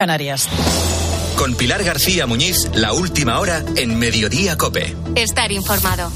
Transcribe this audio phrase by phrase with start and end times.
[0.00, 0.48] Canarias.
[1.36, 4.94] Con Pilar García Muñiz, la última hora en Mediodía Cope.
[5.16, 6.12] Estar informado.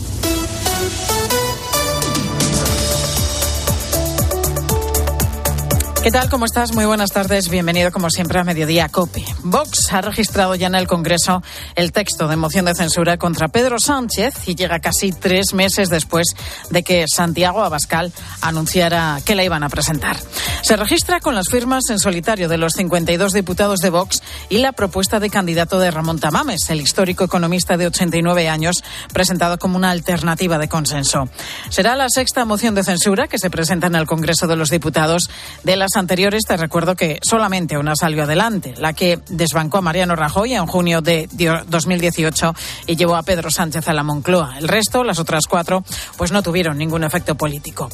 [6.02, 6.28] ¿Qué tal?
[6.28, 6.74] ¿Cómo estás?
[6.74, 7.48] Muy buenas tardes.
[7.48, 9.24] Bienvenido, como siempre, a Mediodía Cope.
[9.44, 11.44] Vox ha registrado ya en el Congreso
[11.76, 16.34] el texto de moción de censura contra Pedro Sánchez y llega casi tres meses después
[16.70, 20.16] de que Santiago Abascal anunciara que la iban a presentar.
[20.62, 24.72] Se registra con las firmas en solitario de los 52 diputados de Vox y la
[24.72, 28.82] propuesta de candidato de Ramón Tamames, el histórico economista de 89 años,
[29.12, 31.28] presentado como una alternativa de consenso.
[31.68, 35.30] Será la sexta moción de censura que se presenta en el Congreso de los Diputados
[35.62, 40.16] de las anteriores, te recuerdo que solamente una salió adelante, la que desbancó a Mariano
[40.16, 41.28] Rajoy en junio de
[41.66, 42.54] 2018
[42.86, 44.58] y llevó a Pedro Sánchez a la Moncloa.
[44.58, 45.84] El resto, las otras cuatro,
[46.16, 47.88] pues no tuvieron ningún efecto político.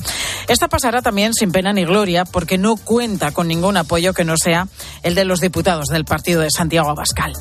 [0.47, 4.37] Esta pasará también sin pena ni gloria porque no cuenta con ningún apoyo que no
[4.37, 4.69] sea
[5.03, 7.33] el de los diputados del partido de Santiago Abascal.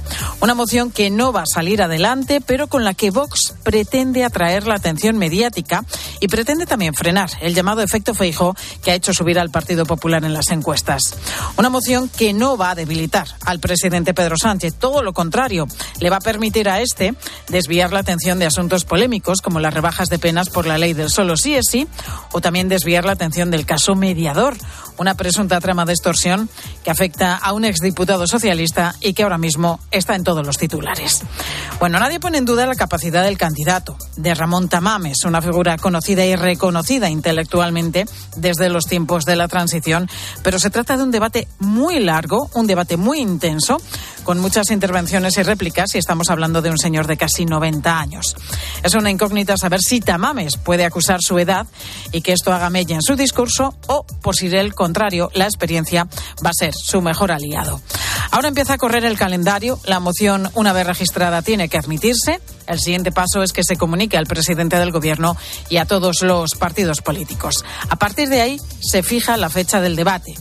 [0.42, 4.68] Una moción que no va a salir adelante, pero con la que Vox pretende atraer
[4.68, 5.86] la atención mediática
[6.20, 10.24] y pretende también frenar el llamado efecto Feijo que ha hecho subir al Partido Popular
[10.24, 11.16] en las encuestas.
[11.58, 15.67] Una moción que no va a debilitar al presidente Pedro Sánchez, todo lo contrario,
[16.00, 17.16] le va a permitir a este
[17.50, 21.09] desviar la atención de asuntos polémicos como las rebajas de penas por la ley del
[21.09, 21.88] solo sí es sí
[22.31, 24.56] o también desviar la atención del caso mediador,
[24.98, 26.50] una presunta trama de extorsión
[26.84, 31.23] que afecta a un exdiputado socialista y que ahora mismo está en todos los titulares.
[31.80, 36.25] Bueno, nadie pone en duda la capacidad del candidato, de Ramón Tamames, una figura conocida
[36.25, 40.09] y reconocida intelectualmente desde los tiempos de la transición,
[40.44, 43.78] pero se trata de un debate muy largo, un debate muy intenso,
[44.24, 48.36] con muchas intervenciones y réplicas, y estamos hablando de un señor de casi 90 años.
[48.84, 51.66] Es una incógnita saber si Tamames puede acusar su edad
[52.12, 56.08] y que esto haga mella en su discurso, o, por si el contrario, la experiencia
[56.46, 57.82] va a ser su mejor aliado.
[58.32, 59.80] Ahora empieza a correr el calendario.
[59.86, 62.42] La moción, una vez registrada, tiene que admitirse.
[62.68, 65.38] El siguiente paso es que se comunique al presidente del Gobierno
[65.70, 67.64] y a todos los partidos políticos.
[67.90, 70.36] A partir de ahí se fija la fecha del debate.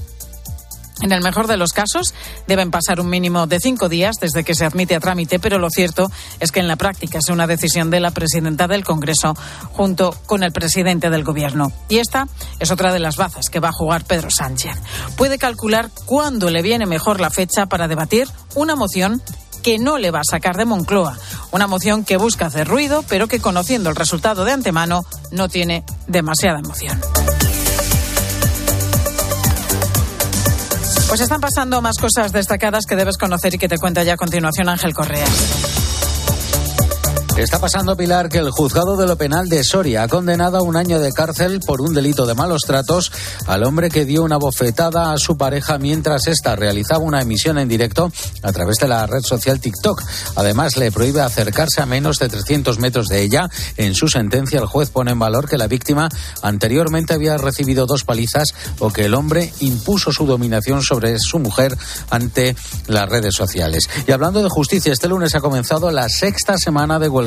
[1.03, 2.15] En el mejor de los casos,
[2.47, 5.69] deben pasar un mínimo de cinco días desde que se admite a trámite, pero lo
[5.69, 9.35] cierto es que en la práctica es una decisión de la presidenta del Congreso
[9.73, 11.71] junto con el presidente del Gobierno.
[11.91, 12.29] Y esta
[12.61, 14.75] es otra de las bazas que va a jugar Pedro Sánchez.
[15.17, 19.23] Puede calcular cuándo le viene mejor la fecha para debatir una moción
[19.67, 21.19] que no le va a sacar de Moncloa.
[21.51, 25.83] Una moción que busca hacer ruido, pero que conociendo el resultado de antemano no tiene
[26.07, 27.01] demasiada emoción.
[31.09, 34.17] Pues están pasando más cosas destacadas que debes conocer y que te cuenta ya a
[34.17, 35.86] continuación Ángel Correas.
[37.37, 40.75] Está pasando, Pilar, que el juzgado de lo penal de Soria ha condenado a un
[40.75, 43.13] año de cárcel por un delito de malos tratos
[43.47, 47.69] al hombre que dio una bofetada a su pareja mientras ésta realizaba una emisión en
[47.69, 48.11] directo
[48.43, 50.03] a través de la red social TikTok.
[50.37, 53.51] Además, le prohíbe acercarse a menos de 300 metros de ella.
[53.77, 56.09] En su sentencia, el juez pone en valor que la víctima
[56.41, 58.49] anteriormente había recibido dos palizas
[58.79, 61.77] o que el hombre impuso su dominación sobre su mujer
[62.09, 63.91] ante las redes sociales.
[64.07, 67.26] Y hablando de justicia, este lunes ha comenzado la sexta semana de huelga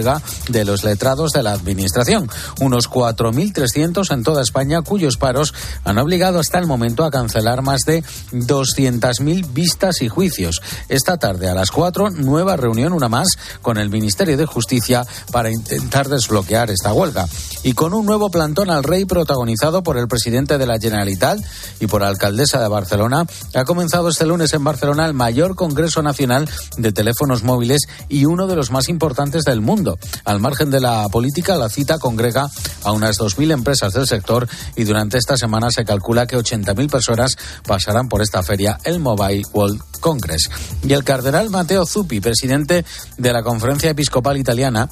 [0.49, 2.29] de los letrados de la Administración.
[2.61, 7.81] Unos 4.300 en toda España cuyos paros han obligado hasta el momento a cancelar más
[7.81, 10.61] de 200.000 vistas y juicios.
[10.87, 13.29] Esta tarde a las 4, nueva reunión, una más,
[13.61, 17.27] con el Ministerio de Justicia para intentar desbloquear esta huelga.
[17.63, 21.39] Y con un nuevo plantón al rey protagonizado por el presidente de la Generalitat
[21.79, 26.01] y por la alcaldesa de Barcelona, ha comenzado este lunes en Barcelona el mayor Congreso
[26.01, 29.88] Nacional de Teléfonos Móviles y uno de los más importantes del mundo.
[30.25, 32.50] Al margen de la política, la cita congrega
[32.83, 37.38] a unas 2.000 empresas del sector y durante esta semana se calcula que 80.000 personas
[37.66, 40.49] pasarán por esta feria, el Mobile World Congress.
[40.83, 42.85] Y el cardenal Mateo Zuppi, presidente
[43.17, 44.89] de la Conferencia Episcopal Italiana,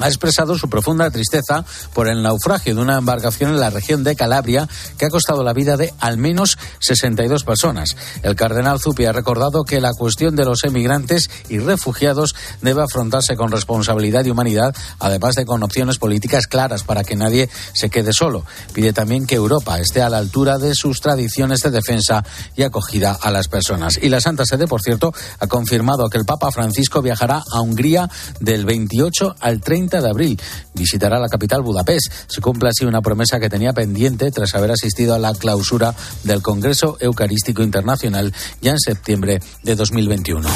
[0.00, 1.64] ha expresado su profunda tristeza
[1.94, 5.52] por el naufragio de una embarcación en la región de Calabria que ha costado la
[5.52, 7.96] vida de al menos 62 personas.
[8.22, 13.36] El cardenal Zuppi ha recordado que la cuestión de los emigrantes y refugiados debe afrontarse
[13.36, 18.12] con responsabilidad y humanidad, además de con opciones políticas claras para que nadie se quede
[18.12, 18.44] solo.
[18.72, 22.24] Pide también que Europa esté a la altura de sus tradiciones de defensa
[22.56, 23.98] y acogida a las personas.
[24.00, 28.08] Y la Santa Sede, por cierto, ha confirmado que el Papa Francisco viajará a Hungría
[28.40, 30.40] del 28 al 30 de abril.
[30.74, 32.12] Visitará la capital Budapest.
[32.26, 35.94] Se cumple así una promesa que tenía pendiente tras haber asistido a la clausura
[36.24, 40.48] del Congreso Eucarístico Internacional ya en septiembre de 2021.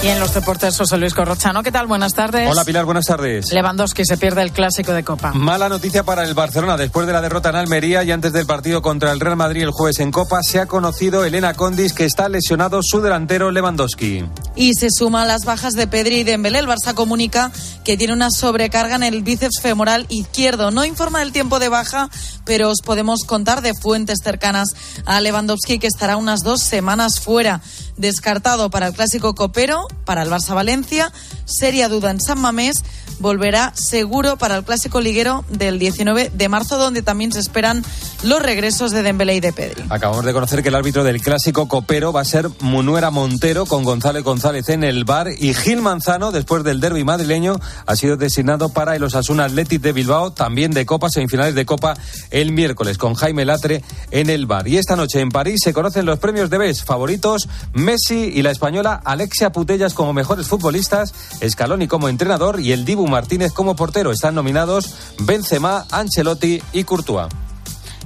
[0.00, 1.64] Y en los deportes, José Luis Corrochano.
[1.64, 1.88] ¿Qué tal?
[1.88, 2.48] Buenas tardes.
[2.48, 3.50] Hola Pilar, buenas tardes.
[3.50, 5.32] Lewandowski se pierde el clásico de Copa.
[5.32, 6.76] Mala noticia para el Barcelona.
[6.76, 9.72] Después de la derrota en Almería y antes del partido contra el Real Madrid el
[9.72, 14.24] jueves en Copa, se ha conocido Elena Condis que está lesionado su delantero Lewandowski.
[14.54, 16.60] Y se suma a las bajas de Pedri y Dembélé.
[16.60, 17.50] El Barça comunica
[17.84, 20.70] que tiene una sobrecarga en el bíceps femoral izquierdo.
[20.70, 22.08] No informa del tiempo de baja,
[22.44, 24.68] pero os podemos contar de fuentes cercanas
[25.06, 27.60] a Lewandowski que estará unas dos semanas fuera
[27.98, 31.12] descartado para el clásico copero, para el Barça Valencia,
[31.44, 32.82] seria duda en San Mamés,
[33.20, 37.84] volverá seguro para el clásico liguero del 19 de marzo, donde también se esperan
[38.22, 39.84] los regresos de Dembélé y de Pedri.
[39.88, 43.84] Acabamos de conocer que el árbitro del clásico copero va a ser Munuera Montero con
[43.84, 48.68] González González en el bar y Gil Manzano, después del derby madrileño, ha sido designado
[48.68, 51.96] para el Osasuna Athletic de Bilbao, también de Copa, semifinales de Copa
[52.30, 54.68] el miércoles, con Jaime Latre en el bar.
[54.68, 58.50] Y esta noche en París se conocen los premios de BES favoritos Messi y la
[58.50, 61.14] española Alexia Putellas como mejores futbolistas,
[61.46, 64.12] Scaloni como entrenador y el Dibu Martínez como portero.
[64.12, 67.28] Están nominados Benzema, Ancelotti y Courtois.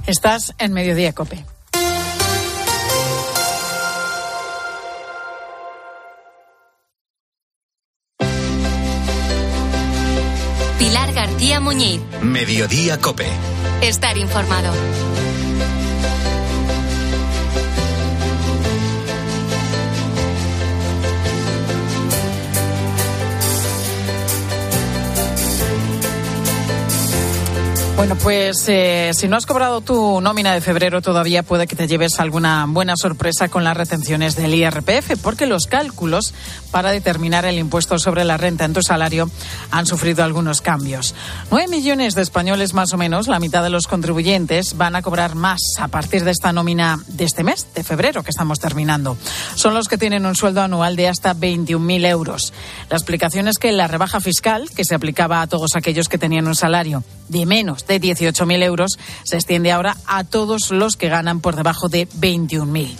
[0.05, 1.45] Estás en Mediodía Cope.
[10.77, 12.01] Pilar García Muñiz.
[12.21, 13.27] Mediodía Cope.
[13.81, 14.73] Estar informado.
[28.03, 31.87] Bueno, pues eh, si no has cobrado tu nómina de febrero todavía puede que te
[31.87, 36.33] lleves alguna buena sorpresa con las retenciones del IRPF, porque los cálculos
[36.69, 39.29] para determinar el impuesto sobre la renta en tu salario
[39.71, 41.15] han sufrido algunos cambios.
[41.49, 45.35] Nueve millones de españoles más o menos, la mitad de los contribuyentes, van a cobrar
[45.35, 49.15] más a partir de esta nómina de este mes, de febrero, que estamos terminando.
[49.55, 52.51] Son los que tienen un sueldo anual de hasta 21.000 euros.
[52.89, 56.47] La explicación es que la rebaja fiscal, que se aplicaba a todos aquellos que tenían
[56.47, 61.41] un salario de menos de 18.000 euros se extiende ahora a todos los que ganan
[61.41, 62.95] por debajo de 21.000.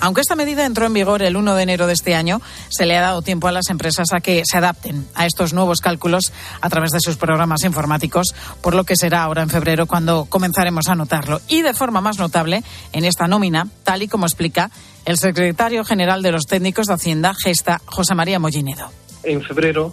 [0.00, 2.96] Aunque esta medida entró en vigor el 1 de enero de este año, se le
[2.96, 6.68] ha dado tiempo a las empresas a que se adapten a estos nuevos cálculos a
[6.68, 10.94] través de sus programas informáticos, por lo que será ahora en febrero cuando comenzaremos a
[10.94, 11.40] notarlo.
[11.48, 12.62] Y de forma más notable,
[12.92, 14.70] en esta nómina, tal y como explica
[15.04, 18.90] el secretario general de los técnicos de Hacienda, Gesta, José María Mollinedo.
[19.22, 19.92] En febrero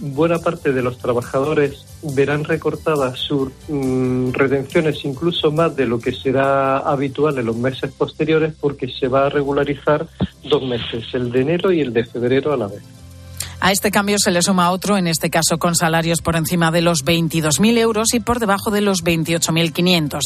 [0.00, 6.12] buena parte de los trabajadores verán recortadas sus mm, retenciones incluso más de lo que
[6.12, 10.06] será habitual en los meses posteriores porque se va a regularizar
[10.44, 12.99] dos meses, el de enero y el de febrero a la vez.
[13.62, 16.80] A este cambio se le suma otro, en este caso con salarios por encima de
[16.80, 20.20] los 22.000 euros y por debajo de los 28.500.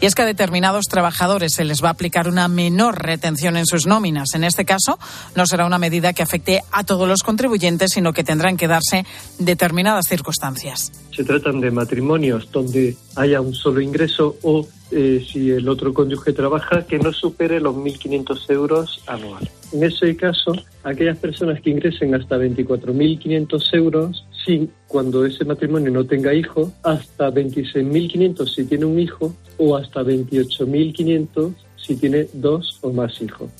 [0.00, 3.66] Y es que a determinados trabajadores se les va a aplicar una menor retención en
[3.66, 4.34] sus nóminas.
[4.34, 4.98] En este caso,
[5.36, 9.04] no será una medida que afecte a todos los contribuyentes, sino que tendrán que darse
[9.38, 10.90] determinadas circunstancias.
[11.14, 16.32] Se tratan de matrimonios donde haya un solo ingreso o eh, si el otro cónyuge
[16.32, 19.50] trabaja, que no supere los 1.500 euros anuales.
[19.72, 20.52] En ese caso,
[20.82, 27.30] aquellas personas que ingresen hasta 24.500 euros, sin cuando ese matrimonio no tenga hijos, hasta
[27.30, 33.50] 26.500 si tiene un hijo o hasta 28.500 si tiene dos o más hijos.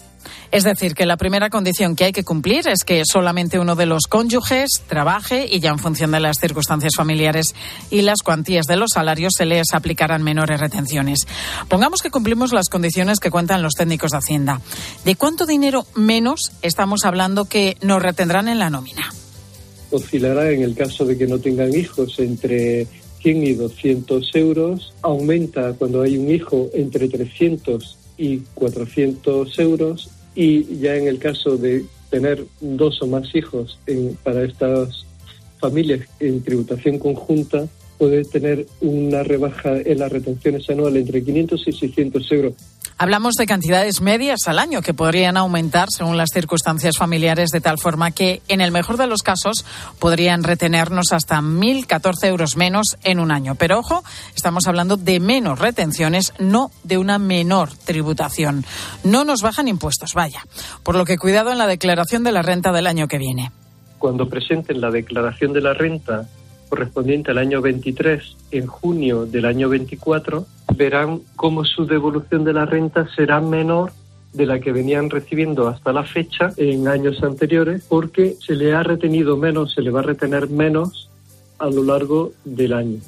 [0.51, 3.85] Es decir, que la primera condición que hay que cumplir es que solamente uno de
[3.85, 7.55] los cónyuges trabaje y ya en función de las circunstancias familiares
[7.91, 11.27] y las cuantías de los salarios se les aplicarán menores retenciones.
[11.69, 14.63] Pongamos que cumplimos las condiciones que cuentan los técnicos de Hacienda.
[15.05, 19.13] ¿De cuánto dinero menos estamos hablando que nos retendrán en la nómina?
[19.91, 22.87] Oscilará en el caso de que no tengan hijos entre
[23.21, 24.95] 100 y 200 euros.
[25.03, 31.57] Aumenta cuando hay un hijo entre 300 y 400 euros y ya en el caso
[31.57, 33.77] de tener dos o más hijos
[34.23, 35.05] para estas
[35.59, 37.67] familias en tributación conjunta
[37.99, 42.55] puede tener una rebaja en las retenciones anuales entre 500 y 600 euros.
[43.01, 47.79] Hablamos de cantidades medias al año que podrían aumentar según las circunstancias familiares de tal
[47.79, 49.65] forma que, en el mejor de los casos,
[50.01, 53.55] podrían retenernos hasta 1.014 euros menos en un año.
[53.55, 54.03] Pero ojo,
[54.35, 58.65] estamos hablando de menos retenciones, no de una menor tributación.
[59.05, 60.45] No nos bajan impuestos, vaya.
[60.83, 63.53] Por lo que cuidado en la declaración de la renta del año que viene.
[64.01, 66.29] Cuando presenten la declaración de la renta
[66.69, 70.47] correspondiente al año 23 en junio del año 24,
[70.79, 73.93] verán cómo su devolución de la renta será menor
[74.33, 78.83] de la que venían recibiendo hasta la fecha en años anteriores porque se le ha
[78.83, 81.11] retenido menos, se le va a retener menos
[81.59, 82.99] a lo largo del año.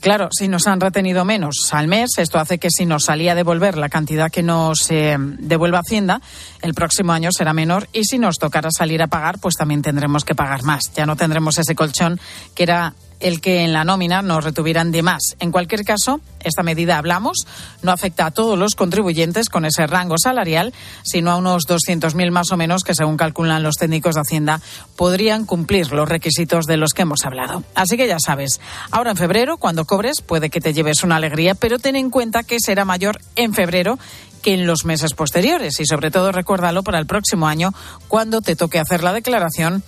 [0.00, 3.34] Claro, si nos han retenido menos al mes, esto hace que si nos salía a
[3.34, 6.22] devolver la cantidad que nos eh, devuelve Hacienda,
[6.62, 10.24] el próximo año será menor y si nos tocara salir a pagar, pues también tendremos
[10.24, 10.90] que pagar más.
[10.94, 12.18] Ya no tendremos ese colchón
[12.54, 15.36] que era el que en la nómina nos retuvieran de más.
[15.38, 17.46] En cualquier caso, esta medida, hablamos,
[17.82, 20.72] no afecta a todos los contribuyentes con ese rango salarial,
[21.02, 24.60] sino a unos 200.000 más o menos que, según calculan los técnicos de Hacienda,
[24.96, 27.62] podrían cumplir los requisitos de los que hemos hablado.
[27.74, 28.60] Así que ya sabes,
[28.90, 32.42] ahora en febrero, cuando cobres, puede que te lleves una alegría, pero ten en cuenta
[32.42, 33.98] que será mayor en febrero
[34.42, 37.74] que en los meses posteriores y sobre todo recuérdalo para el próximo año
[38.08, 39.82] cuando te toque hacer la declaración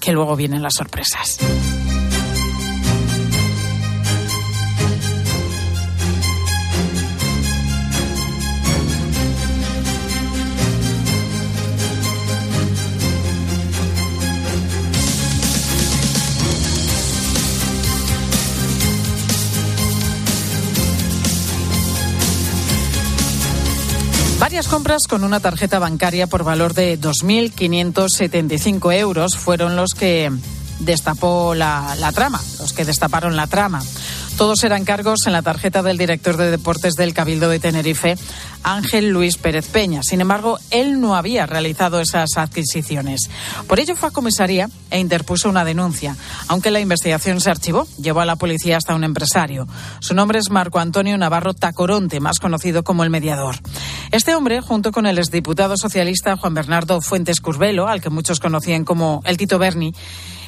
[0.00, 1.38] que luego vienen las sorpresas.
[24.48, 30.32] Varias compras con una tarjeta bancaria por valor de 2.575 euros fueron los que
[30.78, 33.82] destapó la, la, trama, los que destaparon la trama.
[34.38, 38.16] Todos eran cargos en la tarjeta del director de deportes del Cabildo de Tenerife,
[38.62, 40.04] Ángel Luis Pérez Peña.
[40.04, 43.28] Sin embargo, él no había realizado esas adquisiciones.
[43.66, 46.16] Por ello fue a comisaría e interpuso una denuncia.
[46.46, 49.66] Aunque la investigación se archivó, llevó a la policía hasta un empresario.
[49.98, 53.56] Su nombre es Marco Antonio Navarro Tacoronte, más conocido como el mediador.
[54.12, 58.84] Este hombre, junto con el exdiputado socialista Juan Bernardo Fuentes Curbelo, al que muchos conocían
[58.84, 59.92] como el Tito Berni,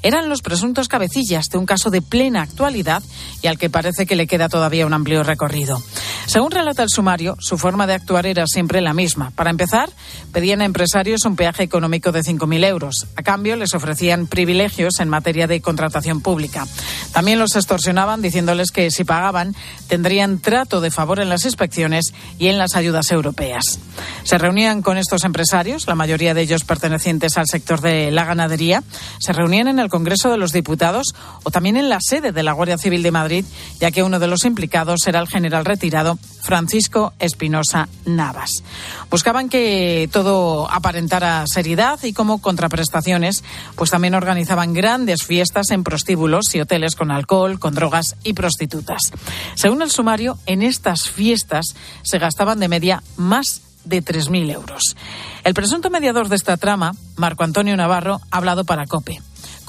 [0.02, 3.02] eran los presuntos cabecillas de un caso de plena actualidad
[3.42, 5.82] y al que parece que le queda todavía un amplio recorrido.
[6.26, 9.30] Según relata el sumario, su forma de actuar era siempre la misma.
[9.30, 9.88] Para empezar,
[10.34, 13.06] pedían a empresarios un peaje económico de 5.000 euros.
[13.16, 16.66] A cambio, les ofrecían privilegios en materia de contratación pública.
[17.14, 19.54] También los extorsionaban diciéndoles que si pagaban
[19.88, 23.78] tendrían trato de favor en las inspecciones y en las ayudas europeas.
[24.24, 28.82] Se reunían con estos empresarios, la mayoría de ellos pertenecientes al sector de la ganadería.
[29.20, 32.52] Se reunían en el Congreso de los Diputados o también en la sede de la
[32.52, 33.44] Guardia Civil de Madrid,
[33.78, 38.62] ya que uno de los implicados era el general retirado Francisco Espinosa Navas.
[39.10, 43.44] Buscaban que todo aparentara seriedad y como contraprestaciones,
[43.76, 49.12] pues también organizaban grandes fiestas en prostíbulos y hoteles con alcohol, con drogas y prostitutas.
[49.54, 54.96] Según el sumario, en estas fiestas se gastaban de media más de 3.000 euros.
[55.44, 59.20] El presunto mediador de esta trama, Marco Antonio Navarro, ha hablado para COPE.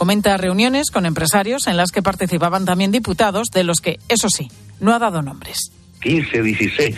[0.01, 4.49] Comenta reuniones con empresarios en las que participaban también diputados, de los que, eso sí,
[4.79, 5.71] no ha dado nombres.
[6.01, 6.95] 15, 16.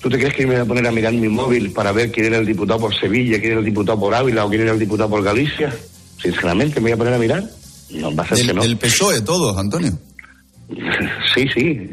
[0.00, 2.26] ¿Tú te crees que me voy a poner a mirar mi móvil para ver quién
[2.26, 4.80] era el diputado por Sevilla, quién era el diputado por Ávila o quién era el
[4.80, 5.72] diputado por Galicia?
[6.20, 7.44] Sinceramente, ¿me voy a poner a mirar?
[7.90, 8.64] No, va a ser el, que no.
[8.64, 9.92] El PSOE, todos, Antonio.
[11.32, 11.88] Sí, sí,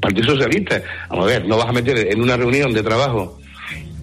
[0.00, 0.82] Partido Socialista.
[1.10, 3.38] Vamos a ver, no vas a meter en una reunión de trabajo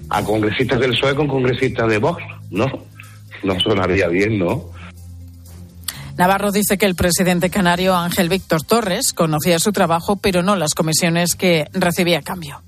[0.10, 2.22] a congresistas del PSOE con congresistas de Vox,
[2.52, 2.68] ¿no?
[3.42, 4.71] No sonaría bien, ¿no?
[6.22, 10.76] Navarro dice que el presidente canario Ángel Víctor Torres conocía su trabajo, pero no las
[10.76, 12.62] comisiones que recibía a cambio.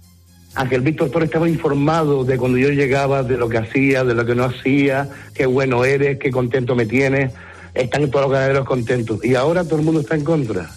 [0.56, 4.26] Ángel Víctor Torres estaba informado de cuando yo llegaba, de lo que hacía, de lo
[4.26, 7.32] que no hacía, qué bueno eres, qué contento me tienes.
[7.76, 9.24] Están todos los ganaderos contentos.
[9.24, 10.72] Y ahora todo el mundo está en contra.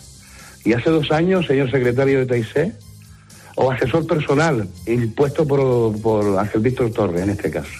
[0.63, 2.75] Y hace dos años, señor secretario de TAIC,
[3.55, 7.73] o asesor personal, impuesto por, por Ángel Víctor Torres en este caso,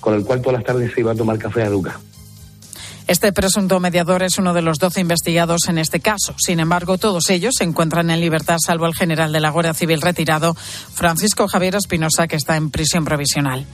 [0.00, 2.00] con el cual todas las tardes se iba a tomar café a Duca.
[3.06, 6.34] Este presunto mediador es uno de los doce investigados en este caso.
[6.38, 10.00] Sin embargo, todos ellos se encuentran en libertad, salvo el general de la Guardia Civil
[10.00, 13.66] retirado, Francisco Javier Espinosa, que está en prisión provisional.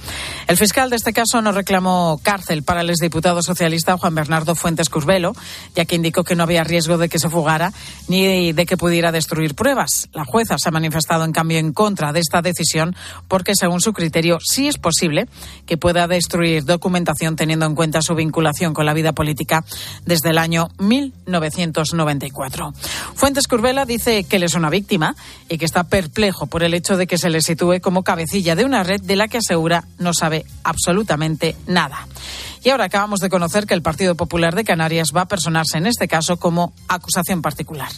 [0.48, 4.88] El fiscal de este caso no reclamó cárcel para el exdiputado socialista Juan Bernardo Fuentes
[4.88, 5.32] Curbelo,
[5.76, 7.72] ya que indicó que no había riesgo de que se fugara
[8.08, 10.08] ni de que pudiera destruir pruebas.
[10.12, 12.96] La jueza se ha manifestado, en cambio, en contra de esta decisión
[13.28, 15.28] porque, según su criterio, sí es posible
[15.66, 19.19] que pueda destruir documentación teniendo en cuenta su vinculación con la vida política
[20.04, 22.72] desde el año 1994.
[23.14, 25.14] Fuentes Curbela dice que él es una víctima
[25.48, 28.64] y que está perplejo por el hecho de que se le sitúe como cabecilla de
[28.64, 32.06] una red de la que asegura no sabe absolutamente nada.
[32.62, 35.86] Y ahora acabamos de conocer que el Partido Popular de Canarias va a personarse en
[35.86, 37.90] este caso como acusación particular.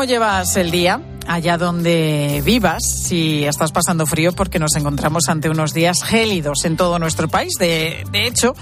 [0.00, 1.09] Cómo llevas el día.
[1.30, 6.76] Allá donde vivas, si estás pasando frío, porque nos encontramos ante unos días gélidos en
[6.76, 7.52] todo nuestro país.
[7.56, 8.52] De, de hecho,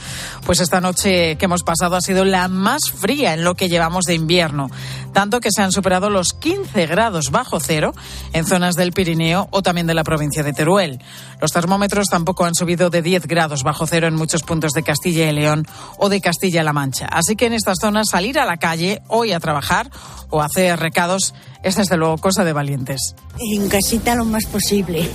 [0.44, 4.04] pues esta noche que hemos pasado ha sido la más fría en lo que llevamos
[4.04, 4.70] de invierno,
[5.14, 7.94] tanto que se han superado los 15 grados bajo cero
[8.34, 11.00] en zonas del Pirineo o también de la provincia de Teruel.
[11.40, 15.30] Los termómetros tampoco han subido de 10 grados bajo cero en muchos puntos de Castilla
[15.30, 17.06] y León o de Castilla-La Mancha.
[17.06, 19.90] Así que en estas zonas salir a la calle hoy a trabajar
[20.30, 23.14] o hacer recados es desde luego cosa de valientes.
[23.38, 25.00] En casita lo más posible.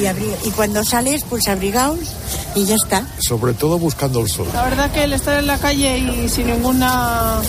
[0.00, 2.14] y, y cuando sales, pues abrigaos
[2.54, 3.06] y ya está.
[3.18, 4.48] Sobre todo buscando el sol.
[4.52, 7.40] La verdad que el estar en la calle y sin ninguna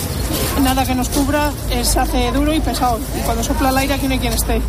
[0.62, 1.52] nada que nos cubra
[1.84, 3.00] se hace duro y pesado.
[3.18, 4.62] Y cuando sopla el aire aquí no hay quien esté.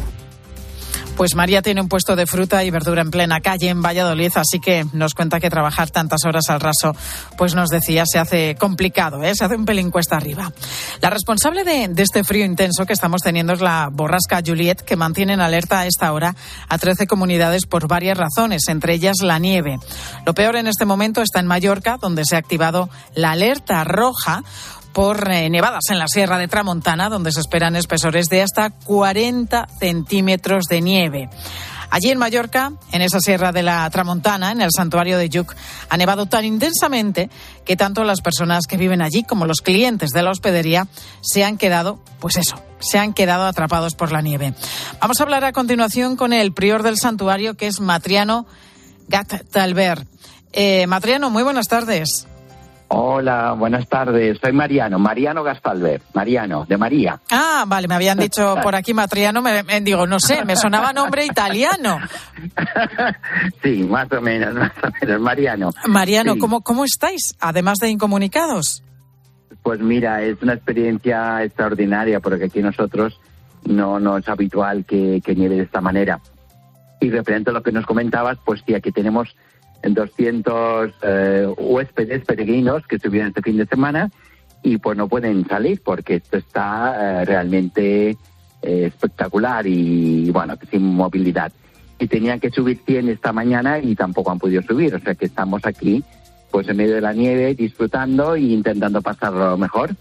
[1.23, 4.59] Pues María tiene un puesto de fruta y verdura en plena calle en Valladolid, así
[4.59, 6.97] que nos cuenta que trabajar tantas horas al raso,
[7.39, 9.33] pues nos decía, se hace complicado, ¿eh?
[9.37, 10.53] se hace un pelín cuesta arriba.
[11.01, 14.97] La responsable de, de, este frío intenso que estamos teniendo es la borrasca Juliet, que
[14.97, 16.35] mantiene en alerta a esta hora
[16.69, 19.79] a 13 comunidades por varias razones, entre ellas la nieve.
[20.27, 24.43] Lo peor en este momento está en Mallorca, donde se ha activado la alerta roja
[24.93, 29.69] por eh, nevadas en la Sierra de Tramontana, donde se esperan espesores de hasta 40
[29.79, 31.31] centímetros de nieve.
[31.93, 35.55] Allí en Mallorca, en esa sierra de la Tramontana, en el santuario de Yuc,
[35.91, 37.29] ha nevado tan intensamente
[37.67, 40.89] que tanto las personas que viven allí como los clientes de la hospedería
[41.21, 44.55] se han quedado, pues eso, se han quedado atrapados por la nieve.
[45.03, 48.47] Vamos a hablar a continuación con el prior del santuario, que es Matriano
[49.09, 50.07] Gat Talver.
[50.55, 52.27] Eh, Matriano, muy buenas tardes.
[52.95, 54.39] Hola, buenas tardes.
[54.39, 57.19] Soy Mariano, Mariano Gastalver, Mariano, de María.
[57.31, 60.93] Ah, vale, me habían dicho por aquí Matriano, me, me, digo, no sé, me sonaba
[60.93, 61.99] nombre italiano.
[63.63, 65.71] sí, más o menos, más o menos, Mariano.
[65.87, 66.39] Mariano, sí.
[66.39, 68.83] ¿cómo, ¿cómo estáis, además de incomunicados?
[69.63, 73.19] Pues mira, es una experiencia extraordinaria, porque aquí nosotros
[73.65, 76.21] no, no es habitual que, que nieve de esta manera.
[77.01, 79.35] Y referente a lo que nos comentabas, pues sí, aquí tenemos
[79.83, 84.11] 200 eh, huéspedes peregrinos que estuvieron este fin de semana
[84.63, 88.17] y pues no pueden salir porque esto está eh, realmente eh,
[88.63, 91.53] espectacular y bueno, sin movilidad.
[91.99, 95.27] Y tenían que subir 100 esta mañana y tampoco han podido subir, o sea que
[95.27, 96.03] estamos aquí
[96.51, 99.97] pues en medio de la nieve disfrutando e intentando pasarlo mejor.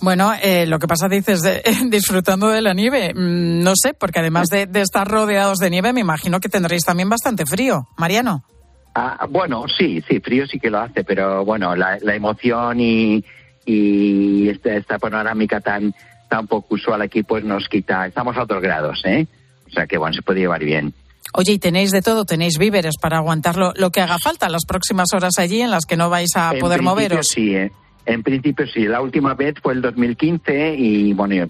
[0.00, 3.12] Bueno, eh, lo que pasa, dices, de, disfrutando de la nieve.
[3.14, 6.84] Mm, no sé, porque además de, de, estar rodeados de nieve, me imagino que tendréis
[6.84, 7.88] también bastante frío.
[7.96, 8.44] Mariano.
[8.94, 13.22] Ah, bueno, sí, sí, frío sí que lo hace, pero bueno, la, la emoción y,
[13.66, 15.94] y esta, esta, panorámica tan,
[16.30, 18.06] tan poco usual aquí, pues nos quita.
[18.06, 19.26] Estamos a otros grados, ¿eh?
[19.66, 20.94] O sea que bueno, se puede llevar bien.
[21.34, 24.64] Oye, y tenéis de todo, tenéis víveres para aguantar lo, lo que haga falta las
[24.64, 27.28] próximas horas allí en las que no vais a en poder moveros.
[27.28, 27.72] Sí, ¿eh?
[28.06, 31.48] En principio sí, la última vez fue el 2015 y bueno,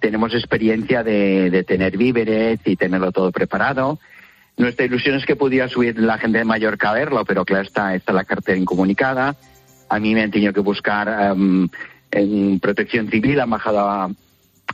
[0.00, 3.98] tenemos experiencia de, tener víveres y tenerlo todo preparado.
[4.58, 7.94] Nuestra ilusión es que pudiera subir la gente de Mallorca a verlo, pero claro, está,
[7.94, 9.34] está la cartera incomunicada.
[9.88, 11.68] A mí me han tenido que buscar um,
[12.10, 14.10] en protección civil, han bajado a,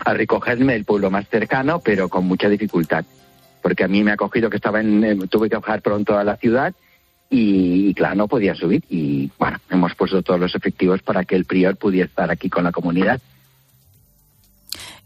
[0.05, 3.05] a recogerme el pueblo más cercano, pero con mucha dificultad.
[3.62, 6.37] Porque a mí me ha cogido que estaba en, tuve que bajar pronto a la
[6.38, 6.74] ciudad
[7.35, 8.85] y, y, claro, no podía subir.
[8.88, 12.64] Y bueno, hemos puesto todos los efectivos para que el prior pudiera estar aquí con
[12.64, 13.20] la comunidad.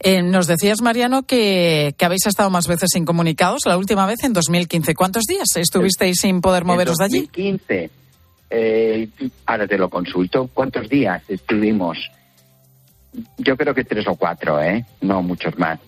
[0.00, 4.32] Eh, nos decías, Mariano, que, que, habéis estado más veces incomunicados, la última vez en
[4.32, 4.94] 2015.
[4.94, 7.20] ¿Cuántos días estuvisteis sin poder moveros de allí?
[7.20, 7.90] 2015.
[8.50, 9.08] Eh,
[9.46, 10.48] ahora te lo consulto.
[10.52, 11.98] ¿Cuántos días estuvimos?
[13.38, 14.84] Yo creo que tres o cuatro, ¿eh?
[15.00, 15.80] No muchos más.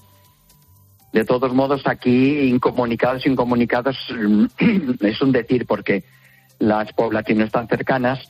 [1.13, 3.97] De todos modos, aquí incomunicados, incomunicados
[5.01, 6.03] es un decir porque
[6.61, 8.21] las poblaciones están cercanas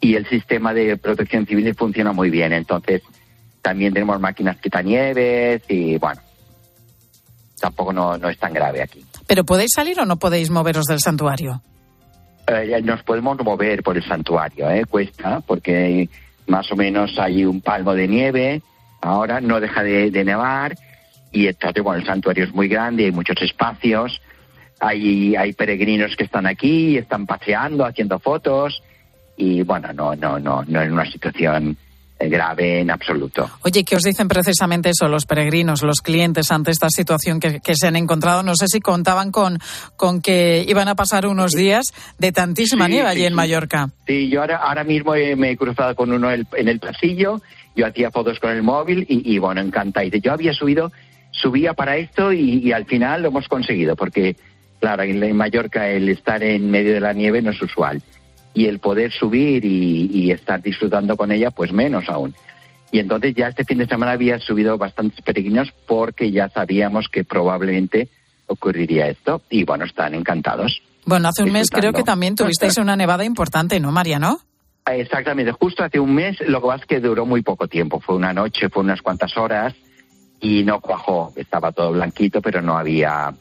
[0.00, 2.52] y el sistema de protección civil funciona muy bien.
[2.52, 3.02] Entonces,
[3.62, 6.20] también tenemos máquinas quitanieves y bueno,
[7.58, 9.04] tampoco no, no es tan grave aquí.
[9.26, 11.62] ¿Pero podéis salir o no podéis moveros del santuario?
[12.46, 14.84] Eh, nos podemos mover por el santuario, ¿eh?
[14.84, 16.10] cuesta, porque
[16.46, 18.62] más o menos hay un palmo de nieve,
[19.00, 20.76] ahora no deja de, de nevar
[21.32, 24.20] y entonces, bueno, el santuario es muy grande, hay muchos espacios,
[24.80, 28.82] hay, hay peregrinos que están aquí, están paseando, haciendo fotos
[29.36, 31.76] y bueno, no, no, no, no es una situación
[32.18, 33.50] grave en absoluto.
[33.62, 37.74] Oye, ¿qué os dicen precisamente eso los peregrinos, los clientes ante esta situación que, que,
[37.74, 38.42] se han encontrado?
[38.42, 39.58] No sé si contaban con,
[39.96, 43.26] con que iban a pasar unos días de tantísima sí, nieve allí sí.
[43.26, 43.90] en Mallorca.
[44.06, 47.40] Sí, yo ahora, ahora mismo me he cruzado con uno en el pasillo,
[47.76, 50.06] yo hacía fotos con el móvil y, y bueno, encantado.
[50.06, 50.92] Yo había subido,
[51.30, 54.36] subía para esto y, y, al final lo hemos conseguido, porque
[54.84, 58.02] Claro, en Mallorca el estar en medio de la nieve no es usual.
[58.52, 62.34] Y el poder subir y, y estar disfrutando con ella, pues menos aún.
[62.92, 67.24] Y entonces ya este fin de semana había subido bastantes peregrinos porque ya sabíamos que
[67.24, 68.10] probablemente
[68.46, 69.40] ocurriría esto.
[69.48, 70.82] Y bueno, están encantados.
[71.06, 74.40] Bueno, hace un mes creo que también tuvisteis una nevada importante, ¿no, Mariano?
[74.86, 78.00] Eh, exactamente, justo hace un mes, lo que pasa es que duró muy poco tiempo,
[78.00, 79.74] fue una noche, fue unas cuantas horas
[80.40, 83.32] y no cuajó, estaba todo blanquito, pero no había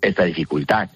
[0.00, 0.88] esta dificultad.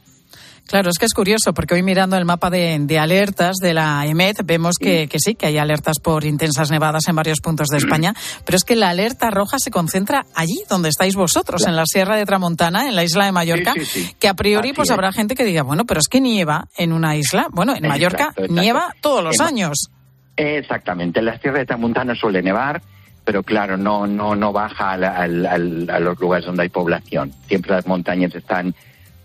[0.71, 4.37] Claro, es que es curioso, porque hoy mirando el mapa de, alertas de la EMED
[4.45, 8.15] vemos que, sí, que hay alertas por intensas nevadas en varios puntos de España,
[8.47, 12.15] pero es que la alerta roja se concentra allí donde estáis vosotros, en la Sierra
[12.15, 13.75] de Tramontana, en la isla de Mallorca,
[14.21, 17.17] que a priori pues habrá gente que diga, bueno, pero es que nieva en una
[17.17, 17.49] isla.
[17.51, 19.91] Bueno, en Mallorca nieva todos los años.
[20.37, 22.81] Exactamente, en la Sierra de Tramontana suele nevar,
[23.25, 25.47] pero claro, no, no, no baja al,
[25.91, 27.33] a los lugares donde hay población.
[27.49, 28.73] Siempre las montañas están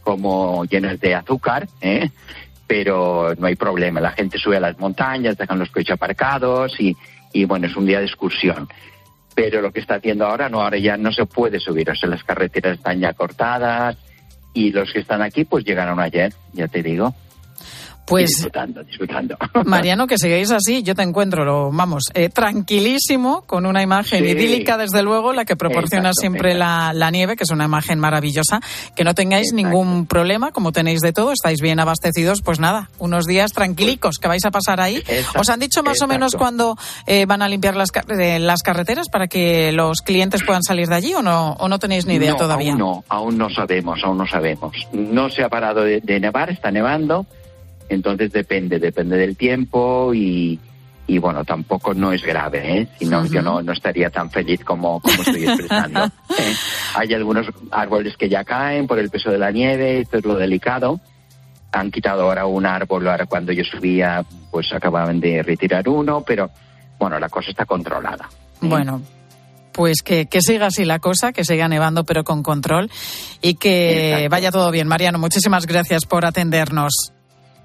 [0.06, 2.12] como llenas de azúcar, ¿eh?
[2.68, 4.00] pero no hay problema.
[4.00, 6.96] La gente sube a las montañas, dejan los coches aparcados y,
[7.34, 8.70] y bueno, es un día de excursión.
[9.34, 12.08] Pero lo que está haciendo ahora, no, ahora ya no se puede subir, o sea,
[12.08, 13.98] las carreteras están ya cortadas
[14.54, 17.14] y los que están aquí pues llegaron ayer, ya te digo.
[18.06, 18.48] Pues
[18.88, 19.36] disfrutando.
[19.66, 24.78] Mariano, que sigáis así, yo te encuentro, lo, vamos, eh, tranquilísimo, con una imagen idílica,
[24.78, 26.54] desde luego, la que proporciona siempre.
[26.54, 28.62] La, nieve, que es una imagen maravillosa.
[28.96, 33.26] Que no tengáis ningún problema, como tenéis de todo, estáis bien abastecidos, pues nada, unos
[33.26, 35.04] días tranquilicos que vais a pasar ahí.
[35.40, 37.90] ¿Os han dicho más o menos cuándo eh, van a limpiar las,
[38.20, 41.80] eh, las carreteras para que los clientes puedan salir de allí o no, o no
[41.80, 42.74] tenéis ni idea todavía?
[42.74, 44.76] Aún no, aún no sabemos, aún no sabemos.
[44.92, 47.26] No se ha parado de nevar, está nevando
[47.90, 50.60] entonces depende, depende del tiempo y,
[51.08, 52.88] y bueno, tampoco no es grave, ¿eh?
[52.98, 53.30] si no, uh -huh.
[53.32, 56.06] yo no, no estaría tan feliz como, como estoy expresando.
[56.40, 56.54] ¿eh?
[56.96, 60.36] Hay algunos árboles que ya caen por el peso de la nieve, esto es lo
[60.36, 61.00] delicado.
[61.72, 66.50] Han quitado ahora un árbol, ahora cuando yo subía, pues acababan de retirar uno, pero
[66.98, 68.28] bueno, la cosa está controlada.
[68.32, 68.68] ¿eh?
[68.68, 69.02] Bueno,
[69.74, 72.90] pues que, que, siga así la cosa, que siga nevando pero con control
[73.42, 74.30] y que Exacto.
[74.30, 74.88] vaya todo bien.
[74.88, 77.15] Mariano, muchísimas gracias por atendernos.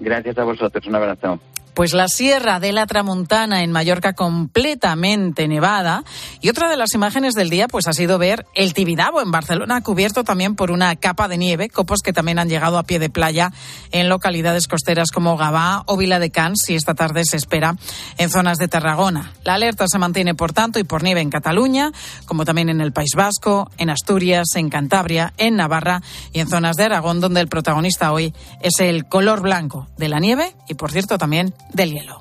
[0.01, 0.85] Gracias a vosotros.
[0.87, 1.39] Un abrazo.
[1.73, 6.03] Pues la Sierra de la Tramontana en Mallorca completamente nevada.
[6.41, 9.81] Y otra de las imágenes del día pues ha sido ver el Tibidabo en Barcelona
[9.81, 13.09] cubierto también por una capa de nieve, copos que también han llegado a pie de
[13.09, 13.51] playa
[13.91, 17.75] en localidades costeras como Gabá o Vila de Cans y esta tarde se espera
[18.17, 19.31] en zonas de Tarragona.
[19.43, 21.91] La alerta se mantiene por tanto y por nieve en Cataluña,
[22.25, 26.01] como también en el País Vasco, en Asturias, en Cantabria, en Navarra
[26.33, 30.19] y en zonas de Aragón donde el protagonista hoy es el color blanco de la
[30.19, 32.19] nieve y por cierto también del hielo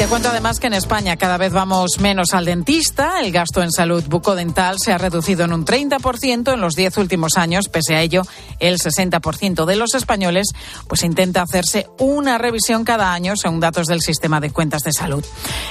[0.00, 3.20] te cuento además que en España cada vez vamos menos al dentista.
[3.20, 7.36] El gasto en salud bucodental se ha reducido en un 30% en los 10 últimos
[7.36, 7.68] años.
[7.68, 8.22] Pese a ello,
[8.60, 10.52] el 60% de los españoles
[10.88, 15.22] pues intenta hacerse una revisión cada año según datos del sistema de cuentas de salud.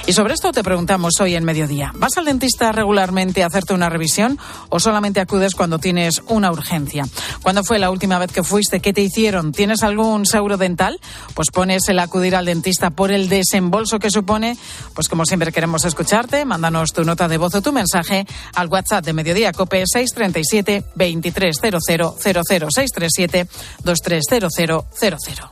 [0.06, 1.90] Y sobre esto te preguntamos hoy en mediodía.
[1.96, 4.38] ¿Vas al dentista regularmente a hacerte una revisión
[4.68, 7.04] o solamente acudes cuando tienes una urgencia?
[7.42, 8.78] ¿Cuándo fue la última vez que fuiste?
[8.78, 9.50] ¿Qué te hicieron?
[9.50, 11.00] ¿Tienes algún seguro dental?
[11.34, 14.56] Pues pones el acudir al dentista por el desembolso que su supone?
[14.94, 19.04] Pues como siempre queremos escucharte, mándanos tu nota de voz o tu mensaje al WhatsApp
[19.04, 23.48] de Mediodía Cope 637 2300 637
[23.82, 25.44] 230000.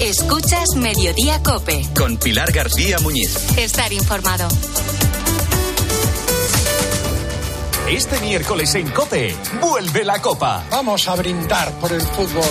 [0.00, 1.86] Escuchas Mediodía Cope.
[1.96, 3.56] Con Pilar García Muñiz.
[3.56, 4.48] Estar informado.
[7.88, 10.64] Este miércoles en Cope, vuelve la Copa.
[10.70, 12.44] Vamos a brindar por el fútbol.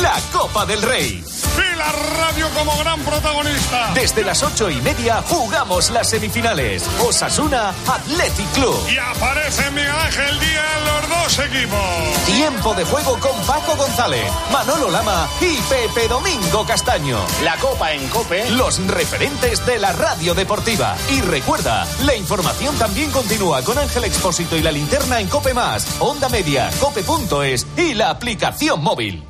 [0.00, 1.22] La Copa del Rey
[1.60, 3.90] sí, la radio como gran protagonista.
[3.94, 6.84] Desde las ocho y media jugamos las semifinales.
[7.00, 8.76] Osasuna Athletic Club.
[8.88, 12.26] Y aparece Miguel Ángel Díaz en los dos equipos.
[12.26, 17.18] Tiempo de juego con Paco González, Manolo Lama y Pepe Domingo Castaño.
[17.42, 18.50] La Copa en Cope.
[18.50, 20.96] Los referentes de la radio deportiva.
[21.10, 25.86] Y recuerda, la información también continúa con Ángel Expósito y la linterna en Cope Más,
[26.00, 29.29] Onda Media, Cope.es y la aplicación móvil.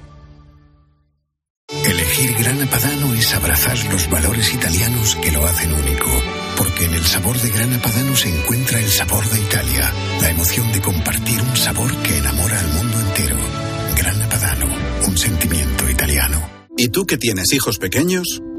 [1.73, 6.11] Elegir Gran Apadano es abrazar los valores italianos que lo hacen único,
[6.57, 10.73] porque en el sabor de Gran Apadano se encuentra el sabor de Italia, la emoción
[10.73, 13.37] de compartir un sabor que enamora al mundo entero.
[13.97, 14.67] Gran Apadano,
[15.07, 16.51] un sentimiento italiano.
[16.77, 18.41] ¿Y tú que tienes hijos pequeños?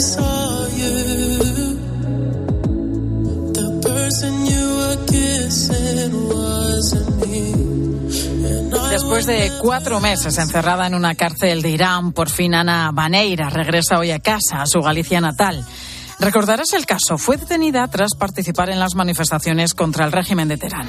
[0.00, 0.94] saw you.
[3.52, 7.38] The person you were kissing wasn't me.
[8.90, 13.98] Después de cuatro meses encerrada en una cárcel de Irán, por fin Ana Baneira regresa
[13.98, 15.64] hoy a casa, a su Galicia natal.
[16.20, 17.16] Recordarás el caso.
[17.16, 20.88] Fue detenida tras participar en las manifestaciones contra el régimen de Teherán.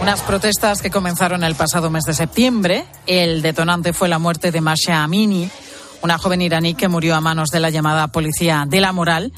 [0.00, 2.84] Unas protestas que comenzaron el pasado mes de septiembre.
[3.06, 5.50] El detonante fue la muerte de Masha Amini,
[6.02, 9.32] una joven iraní que murió a manos de la llamada policía de la moral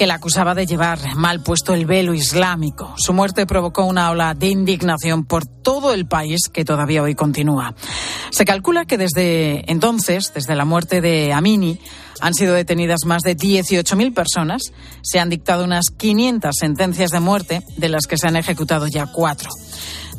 [0.00, 2.94] que la acusaba de llevar mal puesto el velo islámico.
[2.96, 7.74] Su muerte provocó una ola de indignación por todo el país que todavía hoy continúa.
[8.30, 11.78] Se calcula que desde entonces, desde la muerte de Amini,
[12.22, 14.72] han sido detenidas más de 18.000 personas.
[15.02, 19.04] Se han dictado unas 500 sentencias de muerte, de las que se han ejecutado ya
[19.04, 19.50] cuatro.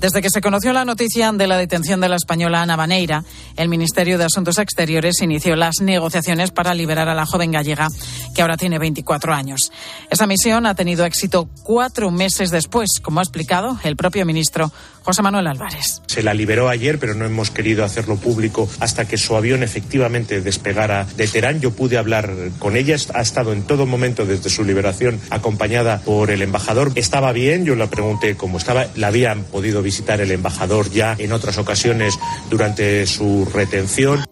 [0.02, 3.24] Desde que se conoció la noticia de la detención de la española Ana Baneira,
[3.56, 7.88] el Ministerio de Asuntos Exteriores inició las negociaciones para liberar a la joven gallega,
[8.34, 9.72] que ahora tiene 24 años.
[10.10, 14.72] Esa misión ha tenido éxito cuatro meses después, como ha explicado el propio ministro
[15.04, 16.02] José Manuel Álvarez.
[16.06, 20.42] Se la liberó ayer, pero no hemos querido hacerlo público hasta que su avión efectivamente
[20.42, 21.60] despegara de Teherán.
[21.60, 26.30] Yo pude hablar con ella, ha estado en todo momento desde su liberación acompañada por
[26.32, 26.92] el embajador.
[26.96, 31.34] Estaba bien, yo la pregunté cómo estaba, la habían podido visitar el embajador ya en
[31.34, 32.18] otras ocasiones
[32.50, 34.24] durante su retención.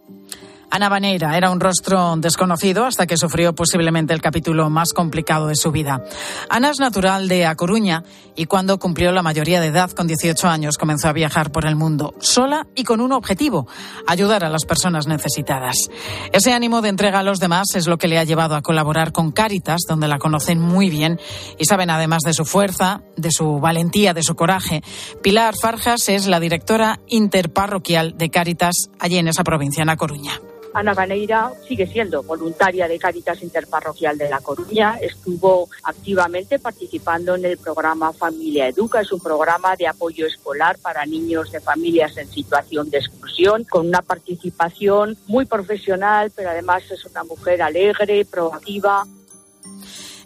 [0.71, 5.55] Ana Baneira era un rostro desconocido hasta que sufrió posiblemente el capítulo más complicado de
[5.55, 6.03] su vida.
[6.47, 8.03] Ana es natural de A Coruña
[8.36, 11.75] y cuando cumplió la mayoría de edad, con 18 años, comenzó a viajar por el
[11.75, 13.67] mundo, sola y con un objetivo,
[14.05, 15.75] ayudar a las personas necesitadas.
[16.32, 19.12] Ese ánimo de entrega a los demás es lo que le ha llevado a colaborar
[19.12, 21.19] con Cáritas, donde la conocen muy bien
[21.58, 24.84] y saben además de su fuerza, de su valentía, de su coraje.
[25.23, 30.39] Pilar Farjas es la directora interparroquial de Cáritas allí en esa provincia, en A Coruña.
[30.73, 34.97] Ana Baneira sigue siendo voluntaria de Cáritas Interparroquial de La Coruña.
[35.01, 39.01] Estuvo activamente participando en el programa Familia Educa.
[39.01, 43.88] Es un programa de apoyo escolar para niños de familias en situación de exclusión, con
[43.88, 49.05] una participación muy profesional, pero además es una mujer alegre, proactiva.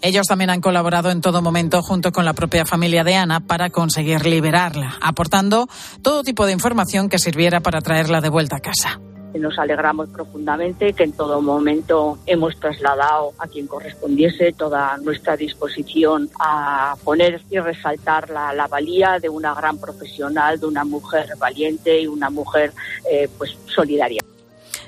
[0.01, 3.69] Ellos también han colaborado en todo momento junto con la propia familia de Ana para
[3.69, 5.69] conseguir liberarla, aportando
[6.01, 8.99] todo tipo de información que sirviera para traerla de vuelta a casa.
[9.33, 16.29] Nos alegramos profundamente que en todo momento hemos trasladado a quien correspondiese toda nuestra disposición
[16.39, 22.07] a poner y resaltar la, valía de una gran profesional, de una mujer valiente y
[22.07, 22.73] una mujer
[23.11, 24.21] eh, pues solidaria.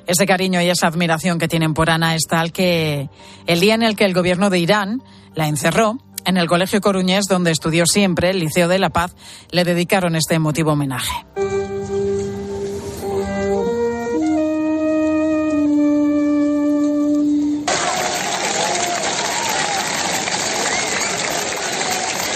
[0.08, 3.10] Ese cariño y esa admiración que tienen por Ana es tal que
[3.47, 5.01] el día en el que el gobierno de Irán
[5.34, 9.15] la encerró, en el Colegio Coruñés, donde estudió siempre, el Liceo de la Paz,
[9.51, 11.13] le dedicaron este emotivo homenaje.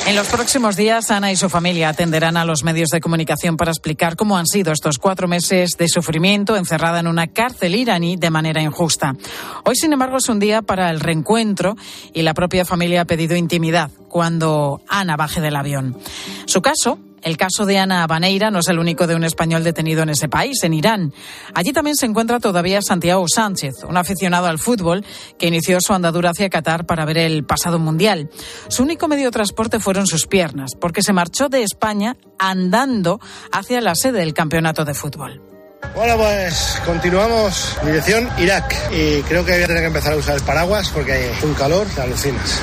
[0.09, 3.69] En los próximos días, Ana y su familia atenderán a los medios de comunicación para
[3.69, 8.31] explicar cómo han sido estos cuatro meses de sufrimiento encerrada en una cárcel iraní de
[8.31, 9.15] manera injusta.
[9.65, 11.75] Hoy, sin embargo, es un día para el reencuentro
[12.11, 15.95] y la propia familia ha pedido intimidad cuando Ana baje del avión.
[16.47, 20.03] Su caso el caso de Ana Baneira no es el único de un español detenido
[20.03, 21.13] en ese país, en Irán.
[21.53, 25.05] Allí también se encuentra todavía Santiago Sánchez, un aficionado al fútbol
[25.37, 28.29] que inició su andadura hacia Qatar para ver el pasado mundial.
[28.67, 33.19] Su único medio de transporte fueron sus piernas, porque se marchó de España andando
[33.51, 35.41] hacia la sede del campeonato de fútbol.
[35.95, 40.35] Bueno, pues continuamos dirección Irak y creo que voy a tener que empezar a usar
[40.35, 42.61] el paraguas porque hay un calor que alucinas.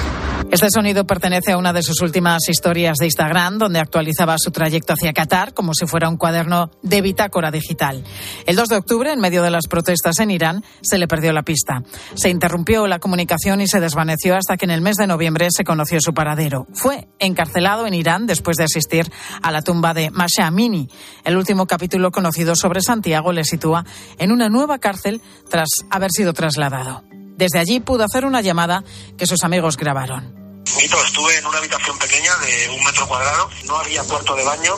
[0.48, 4.92] Este sonido pertenece a una de sus últimas historias de Instagram, donde actualizaba su trayecto
[4.92, 8.04] hacia Qatar como si fuera un cuaderno de bitácora digital.
[8.46, 11.42] El 2 de octubre, en medio de las protestas en Irán, se le perdió la
[11.42, 11.82] pista.
[12.14, 15.64] Se interrumpió la comunicación y se desvaneció hasta que en el mes de noviembre se
[15.64, 16.66] conoció su paradero.
[16.72, 19.10] Fue encarcelado en Irán después de asistir
[19.42, 20.88] a la tumba de Masha Amini.
[21.24, 23.84] El último capítulo conocido sobre Santiago le sitúa
[24.18, 27.02] en una nueva cárcel tras haber sido trasladado.
[27.36, 28.82] Desde allí pudo hacer una llamada
[29.16, 30.34] que sus amigos grabaron.
[30.80, 34.74] Mito, estuve en una habitación pequeña de un metro cuadrado, no había puerto de baño,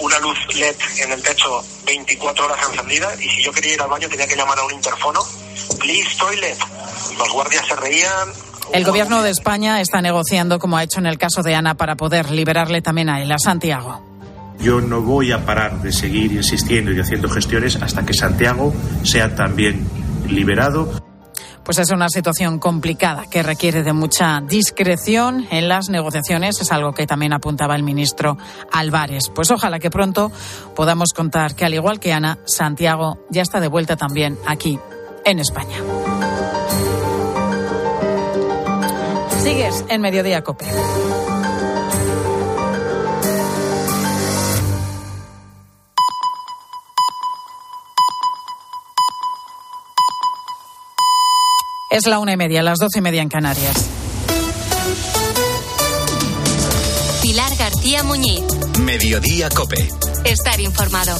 [0.00, 3.88] una luz LED en el techo 24 horas encendida y si yo quería ir al
[3.88, 5.20] baño tenía que llamar a un interfono,
[5.78, 6.58] please toilet.
[7.18, 8.28] Los guardias se reían.
[8.72, 11.96] El gobierno de España está negociando, como ha hecho en el caso de Ana, para
[11.96, 14.02] poder liberarle también a él, a Santiago.
[14.58, 19.34] Yo no voy a parar de seguir insistiendo y haciendo gestiones hasta que Santiago sea
[19.34, 19.88] también
[20.28, 21.05] liberado.
[21.66, 26.60] Pues es una situación complicada que requiere de mucha discreción en las negociaciones.
[26.60, 28.38] Es algo que también apuntaba el ministro
[28.70, 29.30] Álvarez.
[29.34, 30.30] Pues ojalá que pronto
[30.76, 34.78] podamos contar que, al igual que Ana, Santiago ya está de vuelta también aquí
[35.24, 35.76] en España.
[39.42, 40.66] Sigues en Mediodía Cope.
[51.96, 53.86] Es la una y media, las doce y media en Canarias.
[57.22, 58.42] Pilar García Muñiz.
[58.80, 59.88] Mediodía Cope.
[60.26, 61.16] Estar informado.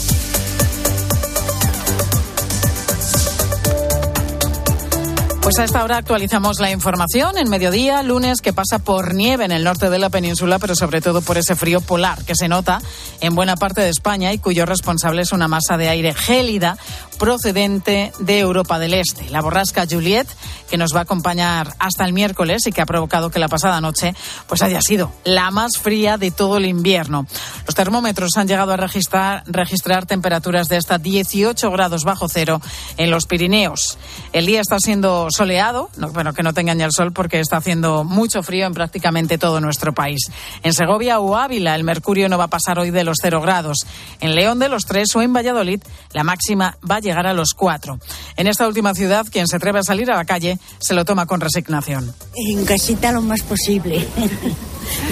[5.46, 9.52] Pues a esta hora actualizamos la información en mediodía, lunes, que pasa por nieve en
[9.52, 12.82] el norte de la península, pero sobre todo por ese frío polar que se nota
[13.20, 16.76] en buena parte de España y cuyo responsable es una masa de aire gélida
[17.16, 19.30] procedente de Europa del Este.
[19.30, 20.26] La borrasca Juliet,
[20.68, 23.80] que nos va a acompañar hasta el miércoles y que ha provocado que la pasada
[23.80, 24.14] noche
[24.48, 27.26] pues haya sido la más fría de todo el invierno.
[27.66, 32.61] Los termómetros han llegado a registrar, temperaturas de hasta 18 grados bajo cero
[32.96, 33.96] en los Pirineos.
[34.32, 38.05] El día está siendo soleado, bueno, que no te engañe el sol porque está haciendo
[38.05, 40.31] mucho frío en prácticamente todo nuestro país.
[40.62, 43.87] En Segovia o Ávila el mercurio no va a pasar hoy de los cero grados.
[44.20, 45.81] En León de los tres o en Valladolid
[46.12, 47.99] la máxima va a llegar a los cuatro.
[48.37, 51.27] En esta última ciudad, quien se atreve a salir a la calle se lo toma
[51.27, 52.14] con resignación.
[52.35, 53.96] En casita lo más posible.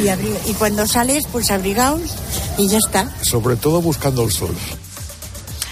[0.02, 2.16] y, y cuando sales, pues abrigaos
[2.56, 3.10] y ya está.
[3.22, 4.54] Sobre todo buscando el sol.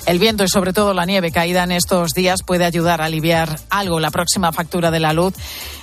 [0.04, 3.60] El viento y sobre todo la nieve caída en estos días puede ayudar a aliviar
[3.70, 5.34] algo la próxima factura de la luz.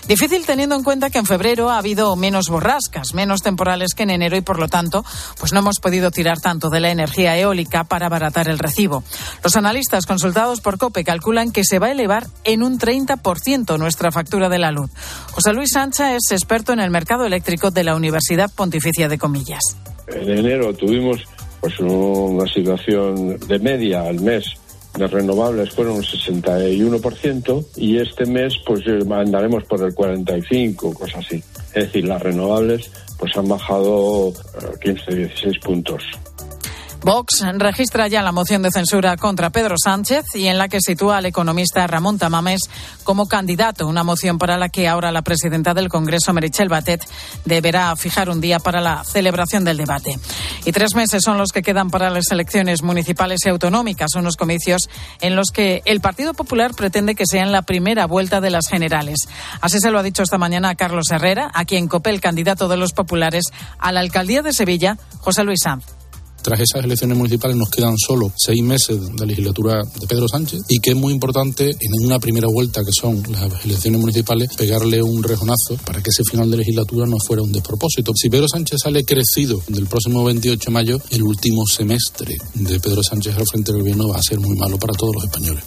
[0.08, 4.10] Difícil teniendo en cuenta que en febrero ha habido menos borrascas, menos temporales que en
[4.10, 5.06] enero y por lo tanto,
[5.40, 9.04] pues no hemos podido tirar tanto de la energía eólica para abaratar el recibo.
[9.44, 14.12] Los analistas consultados por COPE calculan que se va a elevar en un 30% nuestra
[14.12, 14.90] factura de la luz.
[15.32, 19.62] José Luis Sancha es experto en el mercado eléctrico de la Universidad Pontificia de Comillas.
[20.08, 21.20] En enero tuvimos
[21.62, 24.46] pues una situación de media al mes
[24.98, 31.44] de renovables fueron un 61% y este mes pues andaremos por el 45, cosas así.
[31.74, 34.34] Es decir, las renovables pues han bajado
[34.82, 36.04] 15, 16 puntos.
[37.10, 41.18] Vox registra ya la moción de censura contra Pedro Sánchez y en la que sitúa
[41.18, 42.62] al economista Ramón Tamames
[43.04, 47.04] como candidato, una moción para la que ahora la presidenta del Congreso, Merichel Batet,
[47.46, 50.20] deberá fijar un día para la celebración del debate.
[50.66, 54.88] Y tres meses son los que quedan para las elecciones municipales y autonómicas, unos comicios
[55.20, 59.18] en los que el Partido Popular pretende que sean la primera vuelta de las generales.
[59.62, 62.68] Así se lo ha dicho esta mañana a Carlos Herrera, a quien copé el candidato
[62.68, 63.46] de los populares
[63.80, 65.99] a la alcaldía de Sevilla, José Luis Sanz.
[66.42, 70.80] Tras esas elecciones municipales nos quedan solo seis meses de legislatura de Pedro Sánchez y
[70.80, 75.24] que es muy importante en una primera vuelta que son las elecciones municipales pegarle un
[75.24, 78.12] rejonazo para que ese final de legislatura no fuera un despropósito.
[78.16, 83.04] Si Pedro Sánchez sale crecido del próximo 28 de mayo, el último semestre de Pedro
[83.04, 85.64] Sánchez al frente del gobierno va a ser muy malo para todos los españoles.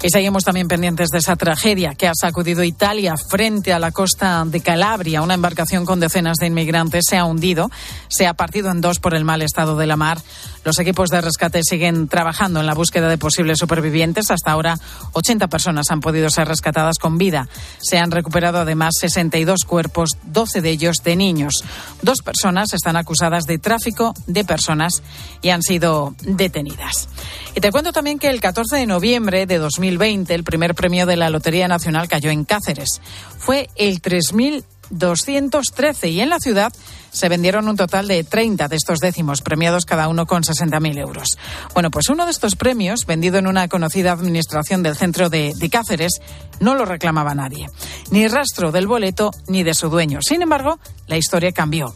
[0.00, 4.44] Y seguimos también pendientes de esa tragedia que ha sacudido Italia frente a la costa
[4.46, 5.22] de Calabria.
[5.22, 7.68] Una embarcación con decenas de inmigrantes se ha hundido,
[8.06, 10.18] se ha partido en dos por el mal estado de la mar.
[10.64, 14.30] Los equipos de rescate siguen trabajando en la búsqueda de posibles supervivientes.
[14.30, 14.78] Hasta ahora,
[15.12, 17.48] 80 personas han podido ser rescatadas con vida.
[17.78, 21.64] Se han recuperado además 62 cuerpos, 12 de ellos de niños.
[22.02, 25.02] Dos personas están acusadas de tráfico de personas
[25.42, 27.08] y han sido detenidas.
[27.54, 31.16] Y te cuento también que el 14 de noviembre de 2020 el primer premio de
[31.16, 33.00] la Lotería Nacional cayó en Cáceres.
[33.38, 34.00] Fue el
[34.90, 36.72] 3.213 y en la ciudad
[37.10, 41.38] se vendieron un total de 30 de estos décimos, premiados cada uno con 60.000 euros.
[41.74, 45.70] Bueno, pues uno de estos premios, vendido en una conocida administración del centro de, de
[45.70, 46.20] Cáceres,
[46.60, 47.66] no lo reclamaba nadie.
[48.10, 50.20] Ni rastro del boleto ni de su dueño.
[50.22, 51.94] Sin embargo, la historia cambió.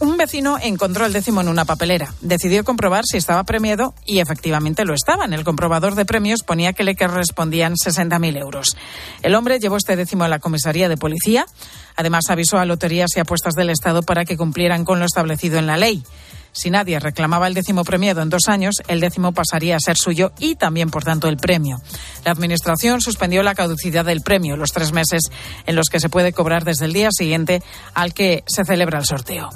[0.00, 2.14] Un vecino encontró el décimo en una papelera.
[2.20, 5.24] Decidió comprobar si estaba premiado y efectivamente lo estaba.
[5.24, 8.76] En el comprobador de premios ponía que le correspondían 60.000 euros.
[9.22, 11.46] El hombre llevó este décimo a la comisaría de policía.
[11.96, 15.66] Además, avisó a Loterías y Apuestas del Estado para que cumplieran con lo establecido en
[15.66, 16.04] la ley.
[16.52, 20.32] Si nadie reclamaba el décimo premiado en dos años, el décimo pasaría a ser suyo
[20.38, 21.80] y también, por tanto, el premio.
[22.24, 25.22] La Administración suspendió la caducidad del premio, los tres meses
[25.66, 27.62] en los que se puede cobrar desde el día siguiente
[27.94, 29.50] al que se celebra el sorteo.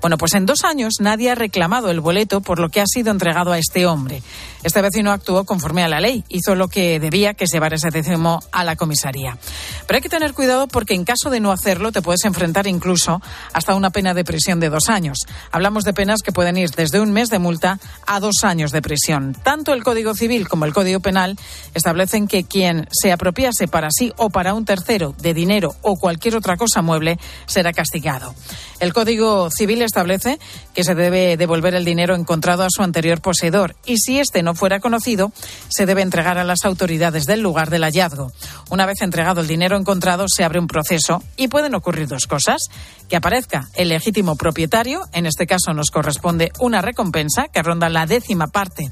[0.00, 3.10] Bueno, pues en dos años nadie ha reclamado el boleto por lo que ha sido
[3.10, 4.22] entregado a este hombre.
[4.62, 7.90] Este vecino actuó conforme a la ley, hizo lo que debía, que es llevar ese
[7.90, 9.38] décimo a la comisaría.
[9.86, 13.20] Pero hay que tener cuidado porque en caso de no hacerlo te puedes enfrentar incluso
[13.52, 15.18] hasta una pena de prisión de dos años.
[15.52, 18.82] Hablamos de penas que pueden ir desde un mes de multa a dos años de
[18.82, 19.36] prisión.
[19.42, 21.38] Tanto el Código Civil como el Código Penal
[21.74, 26.36] establecen que quien se apropiase para sí o para un tercero de dinero o cualquier
[26.36, 28.34] otra cosa mueble será castigado.
[28.80, 30.38] El Código Civil establece
[30.72, 34.54] que se debe devolver el dinero encontrado a su anterior poseedor y si éste no
[34.54, 35.32] fuera conocido,
[35.68, 38.30] se debe entregar a las autoridades del lugar del hallazgo.
[38.70, 42.68] Una vez entregado el dinero encontrado, se abre un proceso y pueden ocurrir dos cosas.
[43.08, 48.04] Que aparezca el legítimo propietario, en este caso nos corresponde una recompensa que ronda la
[48.04, 48.90] décima parte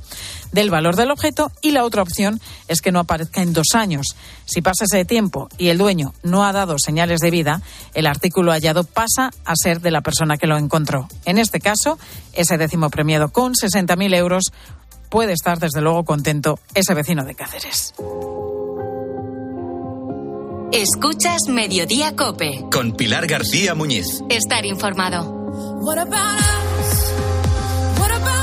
[0.56, 4.16] del valor del objeto y la otra opción es que no aparezca en dos años.
[4.46, 7.60] Si pasa ese tiempo y el dueño no ha dado señales de vida,
[7.92, 11.08] el artículo hallado pasa a ser de la persona que lo encontró.
[11.26, 11.98] En este caso,
[12.32, 14.44] ese décimo premiado con 60.000 euros
[15.10, 17.92] puede estar desde luego contento ese vecino de Cáceres.
[20.72, 22.64] Escuchas Mediodía Cope.
[22.72, 24.22] Con Pilar García Muñiz.
[24.30, 25.30] Estar informado.
[25.82, 26.40] What about
[26.80, 27.12] us?
[27.98, 28.35] What about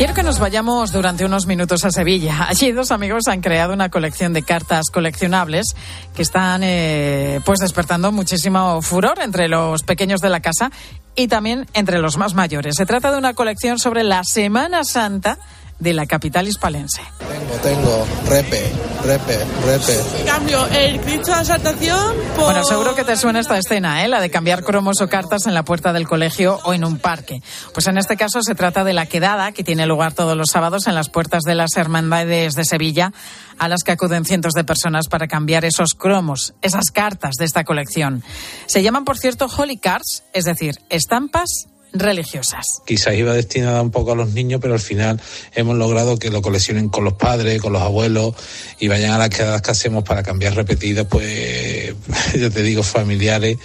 [0.00, 2.46] Quiero que nos vayamos durante unos minutos a Sevilla.
[2.48, 5.76] Allí dos amigos han creado una colección de cartas coleccionables
[6.16, 10.70] que están eh, pues despertando muchísimo furor entre los pequeños de la casa
[11.14, 12.76] y también entre los más mayores.
[12.76, 15.36] Se trata de una colección sobre la Semana Santa
[15.80, 17.02] de la capital hispalense.
[17.18, 18.70] Tengo, tengo, repe,
[19.04, 20.24] repe, repe.
[20.24, 22.44] Cambio el Cristo de la Saltación por...
[22.44, 24.08] Bueno, seguro que te suena esta escena, ¿eh?
[24.08, 27.42] la de cambiar cromos o cartas en la puerta del colegio o en un parque.
[27.72, 30.86] Pues en este caso se trata de la quedada que tiene lugar todos los sábados
[30.86, 33.12] en las puertas de las hermandades de Sevilla,
[33.58, 37.64] a las que acuden cientos de personas para cambiar esos cromos, esas cartas de esta
[37.64, 38.22] colección.
[38.66, 42.64] Se llaman, por cierto, Holy Cards, es decir, estampas religiosas.
[42.86, 45.20] Quizás iba destinada un poco a los niños, pero al final
[45.54, 48.34] hemos logrado que lo coleccionen con los padres, con los abuelos
[48.78, 51.94] y vayan a las quedadas que hacemos para cambiar repetidas, pues,
[52.38, 53.58] yo te digo, familiares.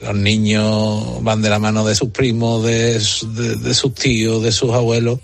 [0.00, 4.52] Los niños van de la mano de sus primos, de, de, de sus tíos, de
[4.52, 5.20] sus abuelos.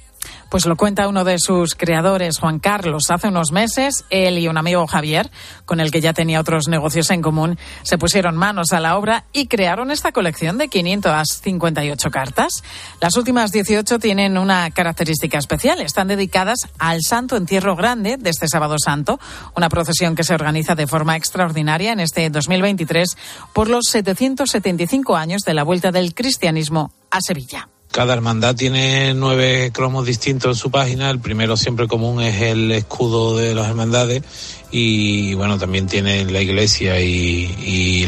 [0.50, 3.08] Pues lo cuenta uno de sus creadores, Juan Carlos.
[3.10, 5.30] Hace unos meses, él y un amigo Javier,
[5.64, 9.26] con el que ya tenía otros negocios en común, se pusieron manos a la obra
[9.32, 12.64] y crearon esta colección de 558 cartas.
[13.00, 15.80] Las últimas 18 tienen una característica especial.
[15.82, 19.20] Están dedicadas al Santo Entierro Grande de este sábado santo,
[19.54, 23.16] una procesión que se organiza de forma extraordinaria en este 2023
[23.52, 27.68] por los 775 años de la vuelta del cristianismo a Sevilla.
[27.90, 31.10] Cada hermandad tiene nueve cromos distintos en su página.
[31.10, 34.22] El primero siempre común es el escudo de las hermandades
[34.70, 38.06] y bueno, también tiene la iglesia y,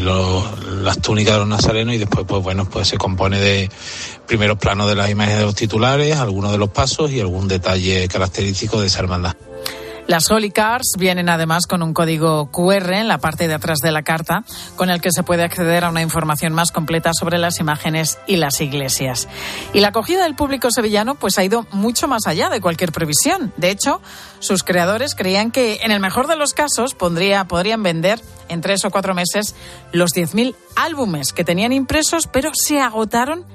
[0.83, 3.69] las túnicas de los nazarenos y después pues bueno, pues se compone de
[4.25, 8.07] primeros planos de las imágenes de los titulares, algunos de los pasos y algún detalle
[8.07, 9.35] característico de esa hermandad.
[10.05, 13.91] Las Holy Cards vienen además con un código QR en la parte de atrás de
[13.91, 14.43] la carta,
[14.75, 18.35] con el que se puede acceder a una información más completa sobre las imágenes y
[18.35, 19.29] las iglesias.
[19.73, 23.53] Y la acogida del público sevillano pues ha ido mucho más allá de cualquier previsión.
[23.55, 24.01] De hecho,
[24.39, 28.83] sus creadores creían que en el mejor de los casos pondría, podrían vender en tres
[28.83, 29.55] o cuatro meses
[29.93, 33.45] los 10.000 álbumes que tenían impresos, pero se agotaron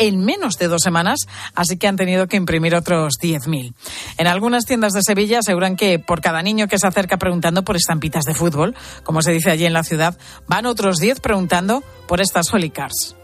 [0.00, 1.20] en menos de dos semanas,
[1.54, 3.74] así que han tenido que imprimir otros 10.000.
[4.18, 7.76] En algunas tiendas de Sevilla aseguran que por cada niño que se acerca preguntando por
[7.76, 8.74] estampitas de fútbol,
[9.04, 13.14] como se dice allí en la ciudad, van otros 10 preguntando por estas Holy Cards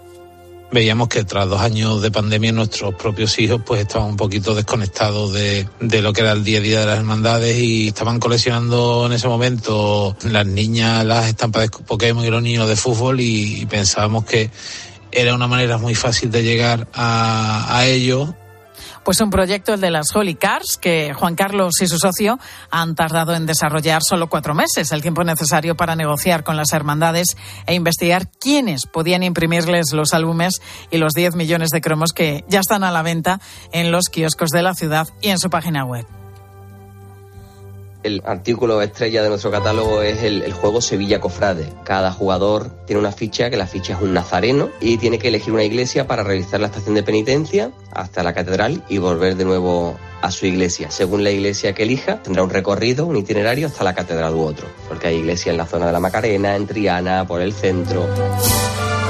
[0.70, 5.32] veíamos que tras dos años de pandemia nuestros propios hijos pues estaban un poquito desconectados
[5.32, 9.06] de, de, lo que era el día a día de las hermandades y estaban coleccionando
[9.06, 13.60] en ese momento las niñas las estampas de Pokémon y los niños de fútbol y,
[13.60, 14.50] y pensábamos que
[15.16, 18.30] era una manera muy fácil de llegar a, a ellos.
[19.02, 22.38] Pues un proyecto, el de las Holy Cars, que Juan Carlos y su socio
[22.70, 27.36] han tardado en desarrollar solo cuatro meses, el tiempo necesario para negociar con las hermandades
[27.66, 30.60] e investigar quiénes podían imprimirles los álbumes
[30.90, 33.40] y los 10 millones de cromos que ya están a la venta
[33.72, 36.04] en los kioscos de la ciudad y en su página web
[38.06, 41.72] el artículo estrella de nuestro catálogo es el, juego Sevilla Cofrade.
[41.84, 45.52] Cada jugador tiene una ficha, que la ficha es un nazareno, y tiene que elegir
[45.52, 49.98] una iglesia para realizar la estación de penitencia hasta la catedral y volver de nuevo
[50.22, 50.90] a su iglesia.
[50.90, 54.68] Según la iglesia que elija, tendrá un recorrido, un itinerario hasta la catedral u otro.
[54.88, 58.06] Porque hay iglesias en la zona de la Macarena, en Triana, por el centro.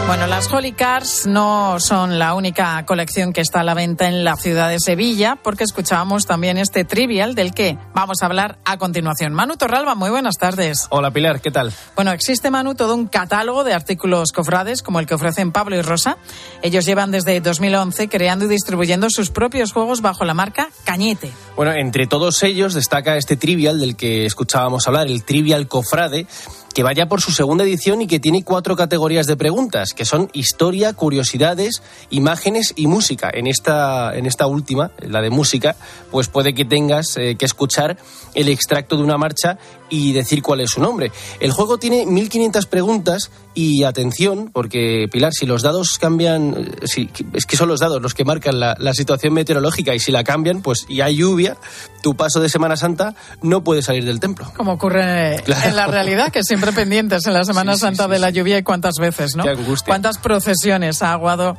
[0.06, 4.22] Bueno, las Holy Cars no son la única colección que está a la venta en
[4.22, 8.78] la ciudad de Sevilla, porque escuchábamos también este trivial del que vamos a hablar a
[8.78, 9.34] continuación.
[9.34, 10.86] Manu Torralba, muy buenas tardes.
[10.90, 11.72] Hola Pilar, ¿qué tal?
[11.96, 15.82] Bueno, existe Manu todo un catálogo de artículos cofrades como el que ofrecen Pablo y
[15.82, 16.18] Rosa.
[16.62, 21.32] Ellos llevan desde 2011 creando y distribuyendo sus propios juegos bajo la marca Cañete.
[21.56, 26.28] Bueno, entre todos ellos destaca este trivial del que escuchábamos hablar, el trivial cofrade
[26.76, 30.30] que vaya por su segunda edición y que tiene cuatro categorías de preguntas, que son
[30.32, 33.30] historia, curiosidades, imágenes y música.
[33.32, 35.74] En esta, en esta última, la de música,
[36.12, 37.96] pues puede que tengas eh, que escuchar
[38.34, 39.58] el extracto de una marcha
[39.88, 41.12] y decir cuál es su nombre.
[41.40, 47.08] El juego tiene 1500 preguntas y atención, porque Pilar, si los dados cambian, eh, si,
[47.32, 50.24] es que son los dados los que marcan la, la situación meteorológica y si la
[50.24, 51.56] cambian, pues y hay lluvia,
[52.02, 54.52] tu paso de Semana Santa no puede salir del templo.
[54.56, 55.68] Como ocurre Claro.
[55.70, 58.30] en la realidad, que siempre pendientes en la Semana Sí, sí, Santa sí, de la
[58.30, 59.44] lluvia y cuántas veces, ¿no?
[59.44, 59.86] Qué angustia.
[59.86, 61.56] Cuántas procesiones ha aguado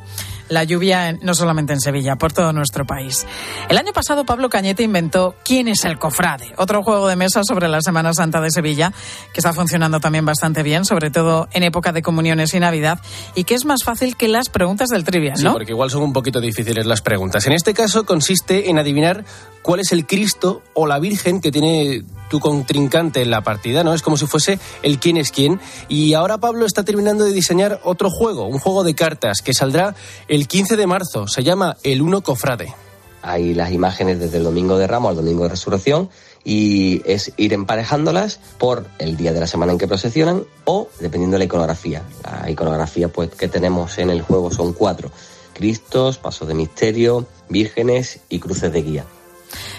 [0.50, 3.26] la lluvia, en- no solamente en Sevilla, por todo nuestro país.
[3.70, 6.54] El año pasado Pablo Cañete inventó ¿Quién es el cofrade?
[6.58, 8.92] Otro juego de mesa sobre la Semana Santa de Sevilla,
[9.34, 13.00] que está funcionando también bastante bien, sobre todo en época de comuniones y Navidad,
[13.36, 15.54] y que es más fácil que las preguntas del trivia, Sí, ¿no?
[15.54, 17.46] porque igual son un poquito difíciles las preguntas.
[17.48, 19.26] En este caso consiste en adivinar
[19.62, 23.94] cuál es el Cristo o la Virgen que tiene tu contrincante en la partida, ¿no?
[23.94, 25.60] Es como si fuese el quién es quién.
[25.88, 29.96] Y ahora Pablo está terminando de diseñar otro juego, un juego de cartas que saldrá
[30.28, 31.28] el 15 de marzo.
[31.28, 32.74] Se llama El Uno Cofrade.
[33.22, 36.10] Hay las imágenes desde el domingo de Ramos al domingo de Resurrección
[36.44, 41.36] y es ir emparejándolas por el día de la semana en que procesionan o dependiendo
[41.36, 42.04] de la iconografía.
[42.24, 45.12] La iconografía pues, que tenemos en el juego son cuatro.
[45.54, 49.06] Cristos, pasos de misterio, vírgenes y cruces de guía.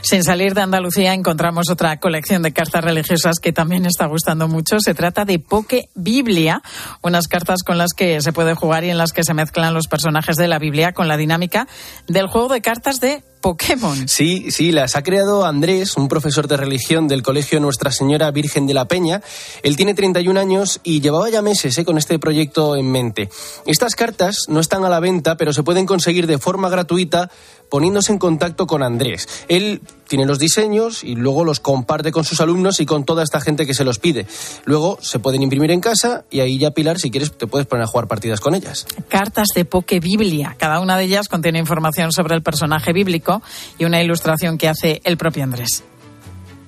[0.03, 4.81] Sin salir de Andalucía encontramos otra colección de cartas religiosas que también está gustando mucho.
[4.81, 6.63] Se trata de Poke Biblia,
[7.03, 9.89] unas cartas con las que se puede jugar y en las que se mezclan los
[9.89, 11.67] personajes de la Biblia con la dinámica
[12.07, 14.09] del juego de cartas de Pokémon.
[14.09, 18.67] Sí, sí, las ha creado Andrés, un profesor de religión del Colegio Nuestra Señora Virgen
[18.67, 19.23] de la Peña.
[19.63, 23.29] Él tiene 31 años y llevaba ya meses eh, con este proyecto en mente.
[23.67, 27.31] Estas cartas no están a la venta, pero se pueden conseguir de forma gratuita
[27.69, 29.29] poniéndose en contacto con Andrés.
[29.49, 33.41] Él tiene los diseños y luego los comparte con sus alumnos y con toda esta
[33.41, 34.27] gente que se los pide.
[34.65, 37.85] Luego se pueden imprimir en casa y ahí ya, Pilar, si quieres, te puedes poner
[37.85, 38.87] a jugar partidas con ellas.
[39.09, 40.57] Cartas de Poke Biblia.
[40.59, 43.43] Cada una de ellas contiene información sobre el personaje bíblico
[43.79, 45.85] y una ilustración que hace el propio Andrés.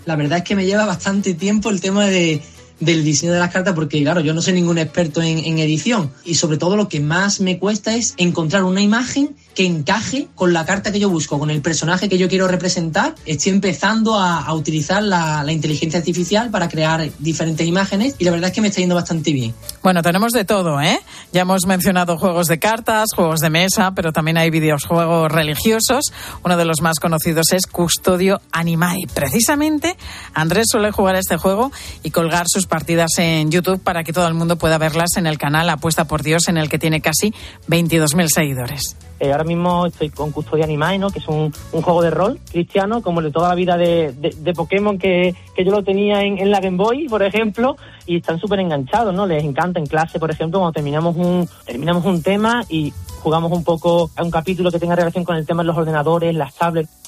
[0.05, 2.43] La verdad es que me lleva bastante tiempo el tema de,
[2.81, 6.11] del diseño de las cartas porque, claro, yo no soy ningún experto en, en edición
[6.25, 10.53] y sobre todo lo que más me cuesta es encontrar una imagen que encaje con
[10.53, 13.15] la carta que yo busco, con el personaje que yo quiero representar.
[13.27, 18.55] Estoy empezando a, utilizar la, inteligencia artificial para crear diferentes imágenes y la verdad es
[18.55, 19.55] que me está yendo bastante bien.
[19.83, 21.01] Bueno, tenemos de todo, ¿eh?
[21.33, 26.05] Ya hemos mencionado juegos de cartas, juegos de mesa, pero también hay videojuegos religiosos.
[26.45, 29.07] Uno de los más conocidos es Custodio Animae.
[29.13, 29.97] Precisamente,
[30.35, 31.73] Andrés suele jugar este juego
[32.03, 35.39] y colgar sus partidas en YouTube para que todo el mundo pueda verlas en el
[35.39, 37.33] canal Apuesta por Dios, en el que tiene casi
[37.69, 38.97] 22.000 seguidores.
[39.21, 41.11] Eh, ahora mismo estoy con Custodia Animae, ¿no?
[41.11, 44.31] que es un, juego de rol cristiano, como el de toda la vida de, de,
[44.31, 48.17] de Pokémon, que, que yo lo tenía en, en la Game Boy, por ejemplo, y
[48.17, 49.27] están súper enganchados, ¿no?
[49.27, 53.63] Les encanta en clase, por ejemplo, cuando terminamos un, terminamos un tema y jugamos un
[53.63, 57.00] poco a un capítulo que tenga relación con el tema de los ordenadores, las tablets.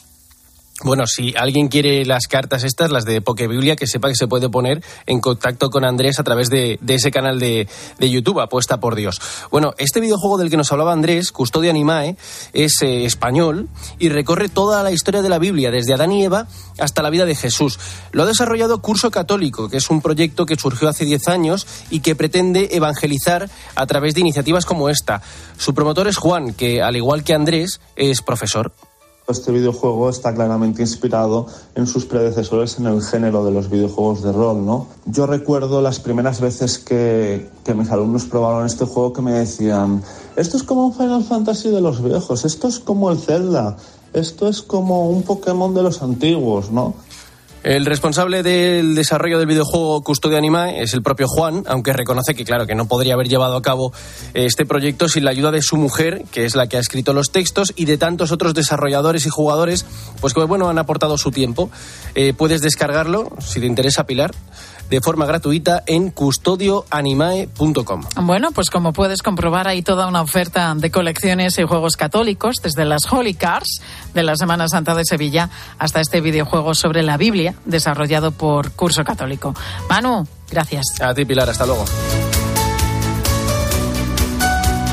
[0.85, 4.49] Bueno, si alguien quiere las cartas estas, las de Pokebiblia, que sepa que se puede
[4.49, 7.69] poner en contacto con Andrés a través de, ese canal de,
[8.01, 9.21] de, YouTube, apuesta por Dios.
[9.53, 12.17] Bueno, este videojuego del que nos hablaba Andrés, Custodia Animae,
[12.53, 13.69] es eh, español
[14.01, 17.27] y recorre toda la historia de la Biblia, desde Adán y Eva hasta la vida
[17.27, 17.79] de Jesús.
[18.11, 22.01] Lo ha desarrollado Curso Católico, que es un proyecto que surgió hace 10 años y
[22.01, 25.23] que pretende evangelizar a través de iniciativas como esta.
[25.59, 28.73] Su promotor es Juan, que al igual que Andrés, es profesor.
[29.29, 31.47] Este videojuego está claramente inspirado
[31.77, 34.89] en sus predecesores en el género de los videojuegos de rol, ¿no?
[35.07, 40.03] Yo recuerdo las primeras veces que, que mis alumnos probaron este juego que me decían,
[40.35, 43.77] esto es como un Final Fantasy de los viejos, esto es como el Zelda,
[44.13, 46.95] esto es como un Pokémon de los antiguos, ¿no?
[47.63, 52.45] El responsable del desarrollo del videojuego Custodia Animae es el propio Juan, aunque reconoce que,
[52.45, 53.93] claro, que no podría haber llevado a cabo
[54.35, 57.31] este proyecto sin la ayuda de su mujer, que es la que ha escrito los
[57.31, 59.87] textos, y de tantos otros desarrolladores y jugadores,
[60.21, 61.71] pues que, bueno, han aportado su tiempo.
[62.17, 64.33] Eh, puedes descargarlo, si te interesa, Pilar,
[64.93, 68.03] de forma gratuita en custodioanimae.com.
[68.25, 72.85] Bueno, pues como puedes comprobar, hay toda una oferta de colecciones y juegos católicos, desde
[72.85, 73.81] las Holy Cars
[74.13, 79.03] de la Semana Santa de Sevilla hasta este videojuego sobre la Biblia, desarrollado por Curso
[79.03, 79.55] Católico.
[79.89, 80.85] Manu, gracias.
[81.01, 81.87] A ti, Pilar, hasta luego.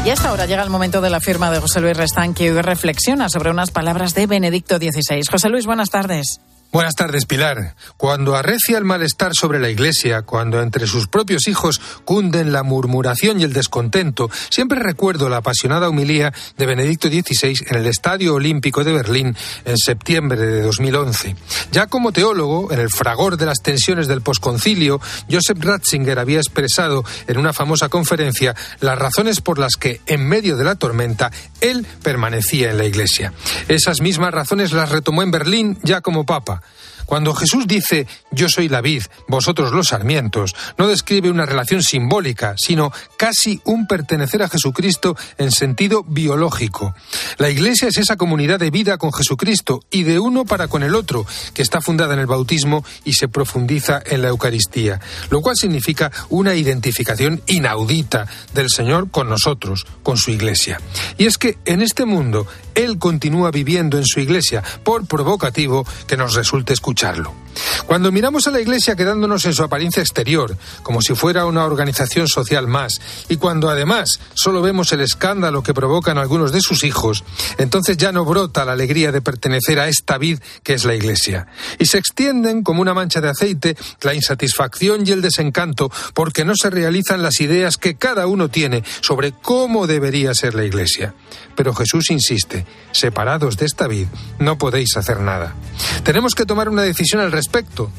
[0.05, 2.61] Y hasta ahora llega el momento de la firma de José Luis Restán, que hoy
[2.61, 5.23] reflexiona sobre unas palabras de Benedicto XVI.
[5.29, 6.39] José Luis, buenas tardes.
[6.72, 7.74] Buenas tardes, Pilar.
[7.97, 13.39] Cuando arrecia el malestar sobre la Iglesia, cuando entre sus propios hijos cunden la murmuración
[13.39, 18.84] y el descontento, siempre recuerdo la apasionada humilía de Benedicto XVI en el Estadio Olímpico
[18.84, 21.36] de Berlín en septiembre de 2011.
[21.72, 27.03] Ya como teólogo, en el fragor de las tensiones del posconcilio, Joseph Ratzinger había expresado
[27.26, 31.88] en una famosa conferencia las razones por las que, en medio de la tormenta, él
[32.03, 33.34] permanecía en la Iglesia.
[33.67, 36.59] Esas mismas razones las retomó en Berlín ya como Papa.
[37.10, 42.53] Cuando Jesús dice yo soy la vid, vosotros los sarmientos, no describe una relación simbólica,
[42.55, 46.93] sino casi un pertenecer a Jesucristo en sentido biológico.
[47.39, 50.93] La Iglesia es esa comunidad de vida con Jesucristo y de uno para con el
[50.93, 54.99] otro, que está fundada en el bautismo y se profundiza en la Eucaristía,
[55.32, 60.80] lo cual significa una identificación inaudita del Señor con nosotros, con su Iglesia.
[61.18, 62.45] Y es que en este mundo
[62.76, 67.48] Él continúa viviendo en su Iglesia, por provocativo que nos resulte escucharlo.
[67.85, 72.27] Cuando miramos a la Iglesia quedándonos en su apariencia exterior, como si fuera una organización
[72.27, 77.23] social más, y cuando además solo vemos el escándalo que provocan algunos de sus hijos,
[77.57, 81.47] entonces ya no brota la alegría de pertenecer a esta vid que es la Iglesia.
[81.77, 86.53] Y se extienden como una mancha de aceite la insatisfacción y el desencanto porque no
[86.55, 91.13] se realizan las ideas que cada uno tiene sobre cómo debería ser la Iglesia.
[91.55, 94.07] Pero Jesús insiste, separados de esta vid
[94.39, 95.55] no podéis hacer nada.
[96.03, 97.38] Tenemos que tomar una decisión al respecto,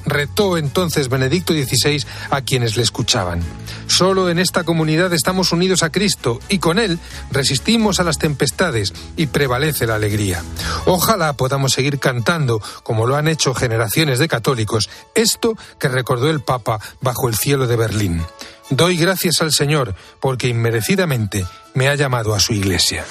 [0.06, 3.42] retó entonces Benedicto XVI a quienes le escuchaban.
[3.86, 6.98] Solo en esta comunidad estamos unidos a Cristo y con Él
[7.30, 10.42] resistimos a las tempestades y prevalece la alegría.
[10.86, 16.40] Ojalá podamos seguir cantando, como lo han hecho generaciones de católicos, esto que recordó el
[16.40, 18.22] Papa bajo el cielo de Berlín.
[18.70, 23.04] Doy gracias al Señor porque inmerecidamente me ha llamado a su iglesia.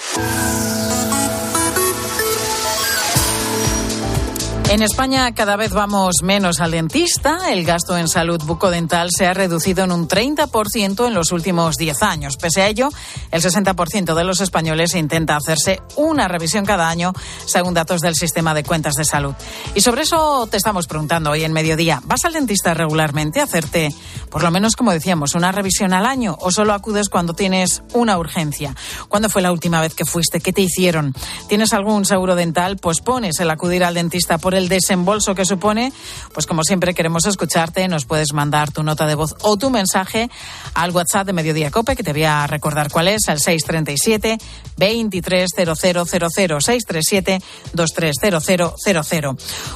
[4.69, 7.51] En España cada vez vamos menos al dentista.
[7.51, 12.03] El gasto en salud bucodental se ha reducido en un 30% en los últimos 10
[12.03, 12.37] años.
[12.37, 12.89] Pese a ello,
[13.31, 17.13] el 60% de los españoles intenta hacerse una revisión cada año,
[17.47, 19.33] según datos del sistema de cuentas de salud.
[19.73, 21.99] Y sobre eso te estamos preguntando hoy en mediodía.
[22.05, 23.89] ¿Vas al dentista regularmente a hacerte,
[24.29, 28.19] por lo menos como decíamos, una revisión al año o solo acudes cuando tienes una
[28.19, 28.75] urgencia?
[29.07, 30.41] ¿Cuándo fue la última vez que fuiste?
[30.41, 31.15] ¿Qué te hicieron?
[31.47, 32.77] ¿Tienes algún seguro dental?
[32.77, 35.93] Pues pones el acudir al dentista por el desembolso que supone,
[36.33, 40.29] pues como siempre queremos escucharte, nos puedes mandar tu nota de voz o tu mensaje
[40.73, 44.37] al WhatsApp de Mediodía Cope, que te voy a recordar cuál es, al 637
[44.77, 47.41] 230000 637
[47.73, 49.27] 230000.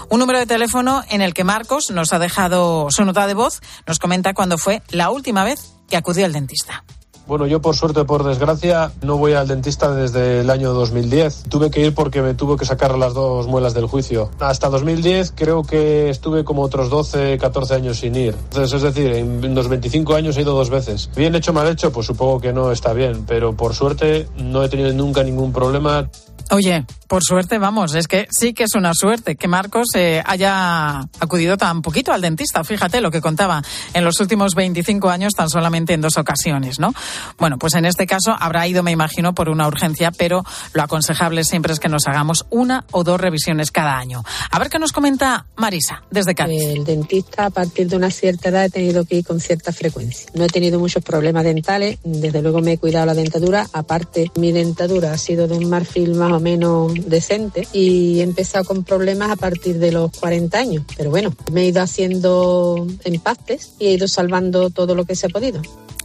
[0.09, 3.61] Un número de teléfono en el que Marcos nos ha dejado su nota de voz,
[3.87, 6.82] nos comenta cuándo fue la última vez que acudió al dentista.
[7.25, 11.43] Bueno, yo por suerte, por desgracia, no voy al dentista desde el año 2010.
[11.49, 14.29] Tuve que ir porque me tuvo que sacar las dos muelas del juicio.
[14.39, 18.35] Hasta 2010 creo que estuve como otros 12, 14 años sin ir.
[18.49, 21.09] Entonces, es decir, en los 25 años he ido dos veces.
[21.15, 24.69] Bien hecho, mal hecho, pues supongo que no está bien, pero por suerte no he
[24.69, 26.09] tenido nunca ningún problema.
[26.51, 30.99] Oye, por suerte, vamos, es que sí que es una suerte que Marcos eh, haya
[31.19, 32.63] acudido tan poquito al dentista.
[32.63, 33.61] Fíjate lo que contaba
[33.93, 36.91] en los últimos 25 años, tan solamente en dos ocasiones, ¿no?
[37.37, 41.43] Bueno, pues en este caso habrá ido, me imagino, por una urgencia, pero lo aconsejable
[41.43, 44.23] siempre es que nos hagamos una o dos revisiones cada año.
[44.49, 46.63] A ver qué nos comenta Marisa, desde Cádiz.
[46.63, 50.31] El dentista, a partir de una cierta edad, he tenido que ir con cierta frecuencia.
[50.33, 53.67] No he tenido muchos problemas dentales, desde luego me he cuidado la dentadura.
[53.71, 58.65] Aparte, mi dentadura ha sido de un marfil más o menos decente y he empezado
[58.65, 60.83] con problemas a partir de los 40 años.
[60.97, 65.27] Pero bueno, me he ido haciendo empastes y he ido salvando todo lo que se
[65.27, 65.61] ha podido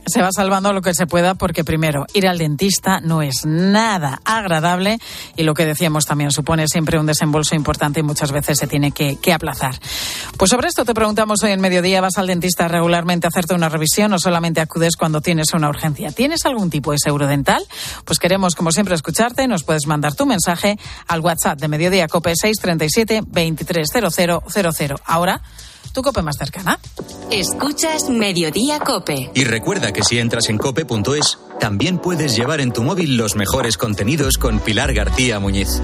[0.09, 4.21] se va salvando lo que se pueda porque primero ir al dentista no es nada
[4.25, 4.99] agradable
[5.37, 8.93] y lo que decíamos también supone siempre un desembolso importante y muchas veces se tiene
[8.93, 9.79] que, que, aplazar.
[10.37, 13.69] Pues sobre esto te preguntamos hoy en mediodía, ¿vas al dentista regularmente a hacerte una
[13.69, 16.11] revisión o solamente acudes cuando tienes una urgencia?
[16.11, 17.63] ¿Tienes algún tipo de seguro dental?
[18.05, 22.35] Pues queremos como siempre escucharte, nos puedes mandar tu mensaje al WhatsApp de Mediodía Cope
[22.35, 24.97] 637 230000.
[25.07, 25.41] Ahora
[25.93, 26.79] tu cope más cercana.
[27.31, 29.31] Escuchas Mediodía Cope.
[29.35, 33.79] Y recuerda que si entras en cope.es, también puedes llevar en tu móvil los mejores
[33.79, 35.81] contenidos con Pilar García Muñiz.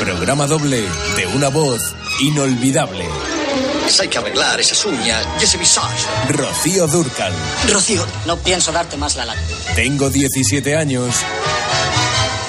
[0.00, 0.80] Programa doble
[1.16, 3.04] de una voz inolvidable.
[4.00, 6.06] Hay que arreglar esas uñas y ese visage.
[6.28, 7.32] Rocío Durcal.
[7.72, 9.40] Rocío, no pienso darte más la lata.
[9.74, 11.14] Tengo 17 años.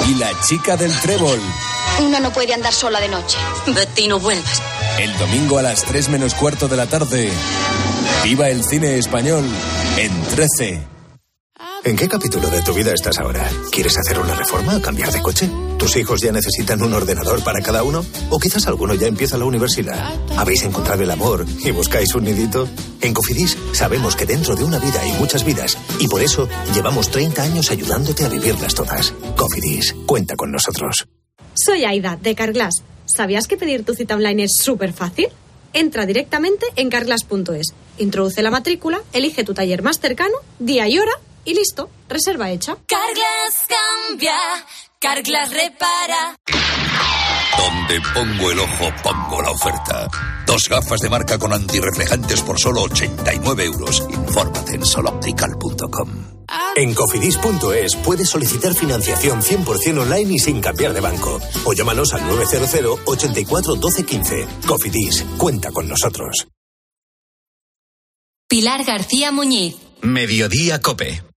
[0.07, 1.39] Y la chica del trébol.
[2.01, 3.37] Una no puede andar sola de noche.
[3.67, 4.61] Betty, no vuelvas.
[4.99, 7.31] El domingo a las 3 menos cuarto de la tarde.
[8.23, 9.45] Viva el cine español
[9.97, 10.98] en 13.
[11.85, 13.49] ¿En qué capítulo de tu vida estás ahora?
[13.71, 15.49] ¿Quieres hacer una reforma cambiar de coche?
[15.77, 18.05] ¿Tus hijos ya necesitan un ordenador para cada uno?
[18.29, 20.13] ¿O quizás alguno ya empieza la universidad?
[20.37, 22.67] ¿Habéis encontrado el amor y buscáis un nidito?
[22.99, 27.09] En Cofidis sabemos que dentro de una vida hay muchas vidas y por eso llevamos
[27.11, 29.13] 30 años ayudándote a vivirlas todas.
[29.37, 31.07] Cofidis, cuenta con nosotros.
[31.53, 32.83] Soy Aida, de Carglass.
[33.05, 35.29] ¿Sabías que pedir tu cita online es súper fácil?
[35.71, 41.13] Entra directamente en carglass.es, introduce la matrícula, elige tu taller más cercano, día y hora
[41.49, 42.77] y listo, reserva hecha.
[42.85, 44.37] Carglass cambia,
[44.99, 46.35] Carglass repara.
[47.57, 50.07] Donde pongo el ojo, pongo la oferta.
[50.45, 54.03] Dos gafas de marca con antirreflejantes por solo 89 euros.
[54.09, 56.09] Infórmate en soloptical.com.
[56.75, 61.39] En cofidis.es puedes solicitar financiación 100% online y sin cambiar de banco.
[61.65, 64.47] O llámanos al 900 84 12 15.
[64.67, 66.47] Cofidis, cuenta con nosotros.
[68.47, 69.75] Pilar García Muñiz.
[70.01, 71.28] Mediodía Cope.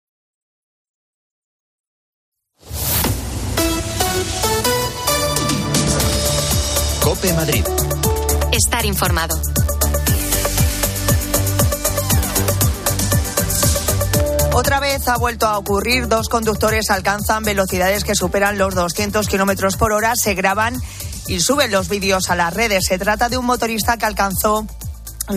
[7.03, 7.65] Cope Madrid.
[8.53, 9.35] Estar informado.
[14.53, 16.07] Otra vez ha vuelto a ocurrir.
[16.07, 20.81] Dos conductores alcanzan velocidades que superan los 200 kilómetros por hora, se graban
[21.27, 22.85] y suben los vídeos a las redes.
[22.87, 24.67] Se trata de un motorista que alcanzó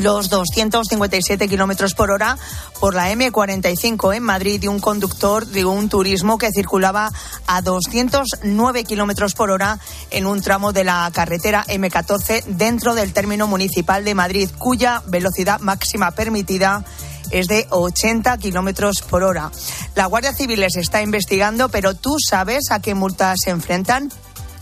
[0.04, 2.38] los 257 kilómetros por hora
[2.80, 7.12] por la M45 en Madrid y un conductor de un turismo que circulaba
[7.48, 9.80] a 209 kilómetros por hora
[10.12, 15.60] en un tramo de la carretera M14 dentro del término municipal de Madrid, cuya velocidad
[15.60, 16.84] máxima permitida
[17.32, 19.52] es de 80 kilómetros por hora.
[19.96, 24.12] La Guardia Civil les está investigando, pero tú sabes a qué multas se enfrentan.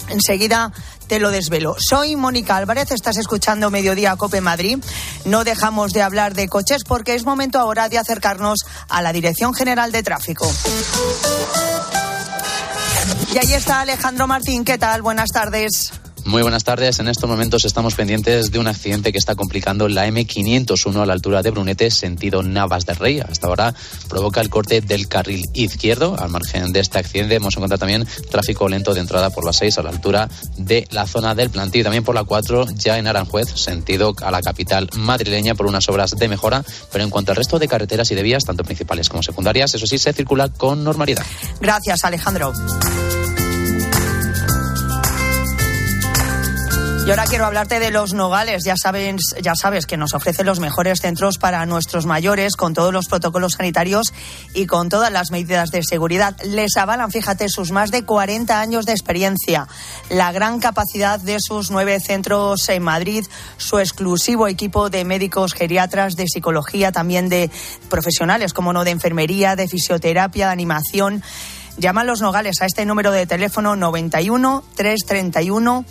[0.09, 0.71] Enseguida
[1.07, 1.75] te lo desvelo.
[1.77, 4.79] Soy Mónica Álvarez, estás escuchando Mediodía Cope Madrid.
[5.25, 9.53] No dejamos de hablar de coches porque es momento ahora de acercarnos a la Dirección
[9.53, 10.51] General de Tráfico.
[13.33, 15.01] Y ahí está Alejandro Martín, ¿qué tal?
[15.01, 15.91] Buenas tardes.
[16.25, 16.99] Muy buenas tardes.
[16.99, 21.13] En estos momentos estamos pendientes de un accidente que está complicando la M501 a la
[21.13, 23.19] altura de Brunete, sentido Navas del Rey.
[23.19, 23.73] Hasta ahora
[24.07, 26.15] provoca el corte del carril izquierdo.
[26.17, 29.77] Al margen de este accidente hemos encontrado también tráfico lento de entrada por la 6
[29.77, 31.83] a la altura de la zona del plantío.
[31.83, 36.11] También por la 4 ya en Aranjuez, sentido a la capital madrileña por unas obras
[36.11, 36.63] de mejora.
[36.91, 39.85] Pero en cuanto al resto de carreteras y de vías, tanto principales como secundarias, eso
[39.85, 41.25] sí, se circula con normalidad.
[41.59, 42.53] Gracias, Alejandro.
[47.05, 48.63] Y ahora quiero hablarte de los Nogales.
[48.63, 52.93] Ya sabes, ya sabes que nos ofrece los mejores centros para nuestros mayores con todos
[52.93, 54.13] los protocolos sanitarios
[54.53, 56.33] y con todas las medidas de seguridad.
[56.45, 59.67] Les avalan, fíjate, sus más de 40 años de experiencia,
[60.09, 63.25] la gran capacidad de sus nueve centros en Madrid,
[63.57, 67.51] su exclusivo equipo de médicos geriatras, de psicología, también de
[67.89, 71.21] profesionales, como no, de enfermería, de fisioterapia, de animación.
[71.77, 75.85] Llama a los Nogales a este número de teléfono 91 331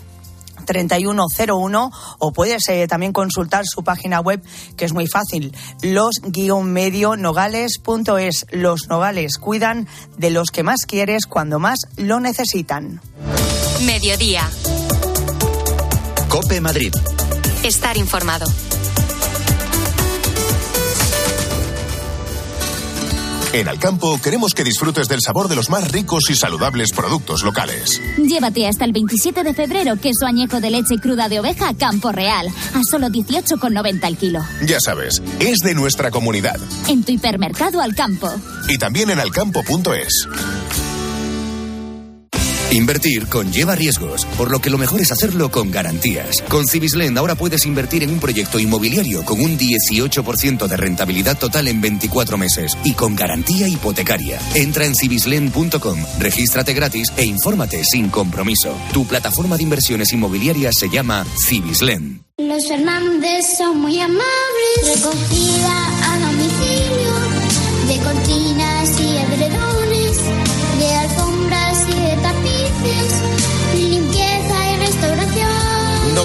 [0.65, 4.43] 3101 o puedes eh, también consultar su página web
[4.77, 11.81] que es muy fácil los-medio-nogales.es los nogales cuidan de los que más quieres cuando más
[11.97, 13.01] lo necesitan
[13.85, 14.49] Mediodía.
[16.29, 16.93] Cope Madrid.
[17.65, 18.47] Estar informado.
[23.53, 28.00] En Alcampo queremos que disfrutes del sabor de los más ricos y saludables productos locales.
[28.16, 32.48] Llévate hasta el 27 de febrero queso añejo de leche cruda de oveja Campo Real
[32.48, 34.40] a solo 18,90 el kilo.
[34.66, 36.59] Ya sabes, es de nuestra comunidad.
[36.88, 38.30] En tu hipermercado Alcampo.
[38.68, 40.28] Y también en alcampo.es.
[42.73, 46.41] Invertir conlleva riesgos, por lo que lo mejor es hacerlo con garantías.
[46.49, 51.68] Con Cibislend ahora puedes invertir en un proyecto inmobiliario con un 18% de rentabilidad total
[51.68, 54.41] en 24 meses y con garantía hipotecaria.
[54.55, 58.75] Entra en cibislend.com, regístrate gratis e infórmate sin compromiso.
[58.95, 62.23] Tu plataforma de inversiones inmobiliarias se llama Cibislend.
[62.39, 64.97] Los Fernández son muy amables.
[64.97, 65.75] Recogida
[66.11, 67.12] a domicilio
[67.89, 67.99] de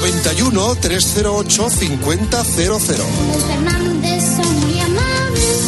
[0.08, 2.68] 91 308 5000.
[2.68, 2.84] Los
[3.44, 5.68] Fernández son muy amables.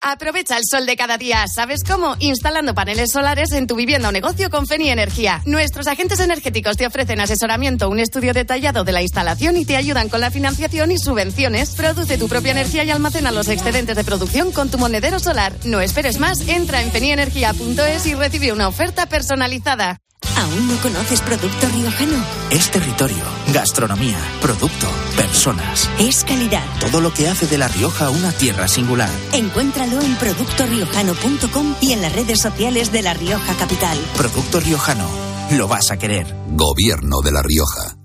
[0.00, 1.44] Aprovecha el sol de cada día.
[1.48, 2.14] ¿Sabes cómo?
[2.20, 5.42] Instalando paneles solares en tu vivienda o negocio con Feni Energía.
[5.46, 10.08] Nuestros agentes energéticos te ofrecen asesoramiento, un estudio detallado de la instalación y te ayudan
[10.10, 11.70] con la financiación y subvenciones.
[11.70, 15.52] Produce tu propia energía y almacena los excedentes de producción con tu monedero solar.
[15.64, 19.98] No esperes más, entra en fenienergia.es y recibe una oferta personalizada.
[20.36, 22.24] ¿Aún no conoces Producto Riojano?
[22.50, 24.86] Es territorio, gastronomía, producto,
[25.16, 25.88] personas.
[25.98, 26.64] Es calidad.
[26.80, 29.10] Todo lo que hace de La Rioja una tierra singular.
[29.32, 33.98] Encuéntralo en productoriojano.com y en las redes sociales de La Rioja Capital.
[34.16, 35.08] Producto Riojano.
[35.52, 36.26] Lo vas a querer.
[36.48, 37.96] Gobierno de La Rioja.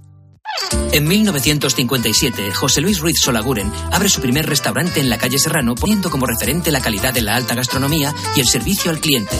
[0.91, 6.11] En 1957, José Luis Ruiz Solaguren abre su primer restaurante en la calle Serrano, poniendo
[6.11, 9.35] como referente la calidad de la alta gastronomía y el servicio al cliente.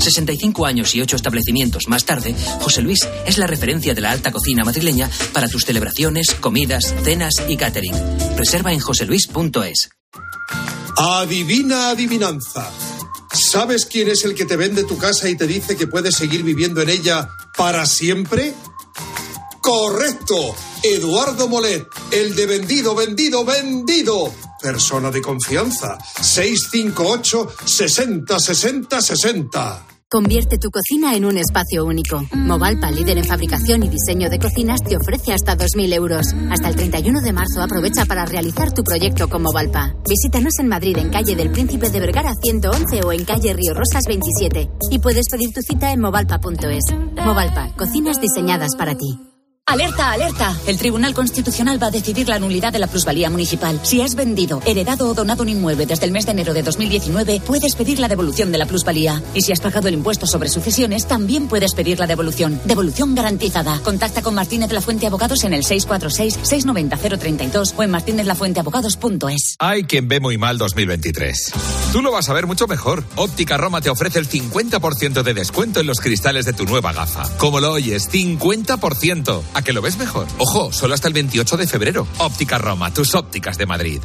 [0.00, 4.32] 65 años y 8 establecimientos más tarde, José Luis es la referencia de la alta
[4.32, 7.94] cocina madrileña para tus celebraciones, comidas, cenas y catering.
[8.36, 9.90] Reserva en joseluis.es.
[10.96, 12.70] Adivina adivinanza.
[13.32, 16.42] ¿Sabes quién es el que te vende tu casa y te dice que puedes seguir
[16.42, 18.54] viviendo en ella para siempre?
[19.60, 20.54] Correcto.
[20.82, 24.34] Eduardo Molet, el de vendido, vendido, vendido.
[24.60, 25.96] Persona de confianza.
[26.20, 29.86] 658 60 60 60.
[30.12, 32.26] Convierte tu cocina en un espacio único.
[32.34, 36.26] Movalpa, líder en fabricación y diseño de cocinas, te ofrece hasta 2.000 euros.
[36.50, 39.94] Hasta el 31 de marzo aprovecha para realizar tu proyecto con Movalpa.
[40.08, 44.02] Visítanos en Madrid, en calle del Príncipe de Vergara 111 o en calle Río Rosas
[44.08, 44.68] 27.
[44.90, 46.92] Y puedes pedir tu cita en movalpa.es.
[47.24, 49.16] Movalpa, cocinas diseñadas para ti.
[49.70, 50.58] Alerta, alerta.
[50.66, 53.78] El Tribunal Constitucional va a decidir la nulidad de la plusvalía municipal.
[53.84, 57.40] Si has vendido, heredado o donado un inmueble desde el mes de enero de 2019,
[57.46, 59.22] puedes pedir la devolución de la plusvalía.
[59.32, 62.60] Y si has pagado el impuesto sobre sucesiones, también puedes pedir la devolución.
[62.64, 63.78] Devolución garantizada.
[63.84, 69.54] Contacta con Martínez La Fuente Abogados en el 646-690-032 o en martinezlafuenteabogados.es.
[69.60, 71.52] Hay quien ve muy mal 2023.
[71.92, 73.04] Tú lo vas a ver mucho mejor.
[73.14, 77.28] Óptica Roma te ofrece el 50% de descuento en los cristales de tu nueva gafa.
[77.38, 79.42] Como lo oyes, 50%.
[79.60, 80.26] ¿A que lo ves mejor?
[80.38, 82.08] Ojo, solo hasta el 28 de febrero.
[82.16, 84.00] Óptica Roma, tus ópticas de Madrid.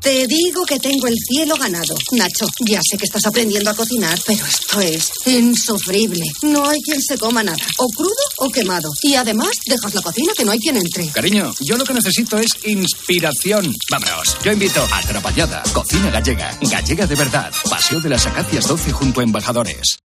[0.00, 1.94] Te digo que tengo el cielo ganado.
[2.12, 6.24] Nacho, ya sé que estás aprendiendo a cocinar, pero esto es insufrible.
[6.44, 8.88] No hay quien se coma nada, o crudo o quemado.
[9.02, 11.06] Y además, dejas la cocina que no hay quien entre.
[11.08, 13.74] Cariño, yo lo que necesito es inspiración.
[13.90, 17.52] Vámonos, yo invito a Trapallada, cocina gallega, gallega de verdad.
[17.68, 19.98] Paseo de las Acacias 12 junto a Embajadores.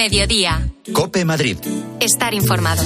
[0.00, 0.66] Mediodía.
[0.94, 1.58] Cope Madrid.
[2.00, 2.82] Estar informado.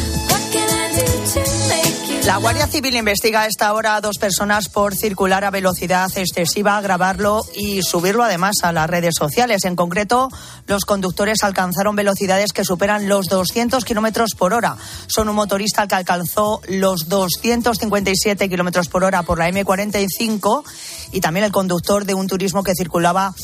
[2.25, 6.81] La Guardia Civil investiga a esta hora a dos personas por circular a velocidad excesiva,
[6.81, 9.65] grabarlo y subirlo además a las redes sociales.
[9.65, 10.29] En concreto,
[10.67, 14.77] los conductores alcanzaron velocidades que superan los 200 kilómetros por hora.
[15.07, 20.65] Son un motorista que alcanzó los 257 kilómetros por hora por la M45
[21.12, 23.35] y también el conductor de un turismo que circulaba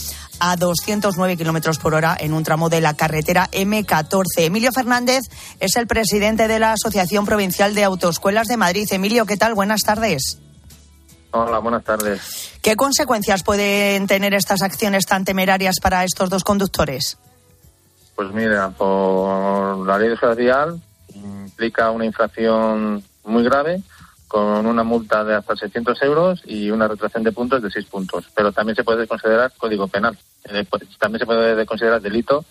[0.40, 4.24] a 209 kilómetros por hora en un tramo de la carretera M14.
[4.38, 5.20] Emilio Fernández
[5.60, 8.88] es el presidente de la Asociación Provincial de Autoescuelas de Madrid.
[8.90, 9.54] Emilio, ¿qué tal?
[9.54, 10.40] Buenas tardes.
[11.32, 12.58] Hola, buenas tardes.
[12.60, 17.18] ¿Qué consecuencias pueden tener estas acciones tan temerarias para estos dos conductores?
[18.16, 20.80] Pues mira, por la ley de social
[21.14, 23.82] implica una infracción muy grave
[24.30, 28.26] con una multa de hasta 600 euros y una retracción de puntos de 6 puntos.
[28.34, 30.16] Pero también se puede considerar código penal.
[30.42, 32.44] También se puede considerar delito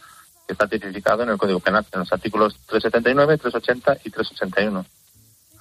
[0.49, 4.85] que está tipificado en el Código Penal, en los artículos 379, 380 y 381.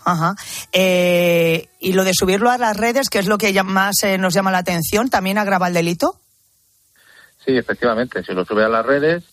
[0.02, 0.34] Ajá.
[0.72, 4.32] Eh, y lo de subirlo a las redes, que es lo que más eh, nos
[4.32, 6.18] llama la atención, ¿también agrava el delito?
[7.44, 9.24] Sí, efectivamente, si lo sube a las redes,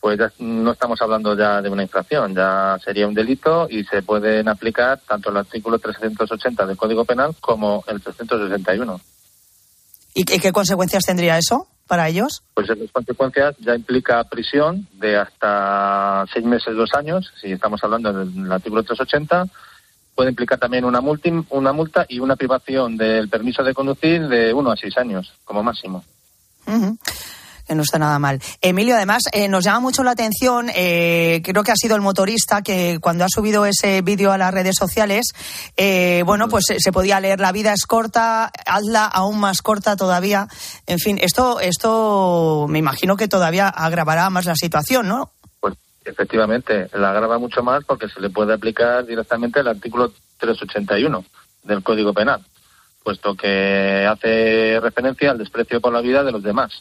[0.00, 4.02] pues ya no estamos hablando ya de una infracción, ya sería un delito y se
[4.02, 9.00] pueden aplicar tanto el artículo 380 del Código Penal como el 361.
[10.14, 12.42] ¿Y qué, qué consecuencias tendría eso para ellos?
[12.54, 17.82] Pues en las consecuencias ya implica prisión de hasta seis meses, dos años, si estamos
[17.84, 19.46] hablando del artículo 380.
[20.14, 24.54] Puede implicar también una multa, una multa y una privación del permiso de conducir de
[24.54, 26.04] uno a seis años, como máximo.
[26.66, 26.96] Ujú.
[27.66, 28.40] Que no está nada mal.
[28.60, 32.60] Emilio, además, eh, nos llama mucho la atención, eh, creo que ha sido el motorista
[32.62, 35.32] que cuando ha subido ese vídeo a las redes sociales,
[35.76, 40.46] eh, bueno, pues se- podía leer la vida es corta, hazla aún más corta todavía.
[40.86, 45.30] En fin, esto, esto me imagino que todavía agravará más la situación, ¿no?
[45.60, 51.24] Pues efectivamente, la agrava mucho más porque se le puede aplicar directamente el artículo 381
[51.62, 52.44] del Código Penal,
[53.02, 56.72] puesto que hace referencia al desprecio por la vida de los demás.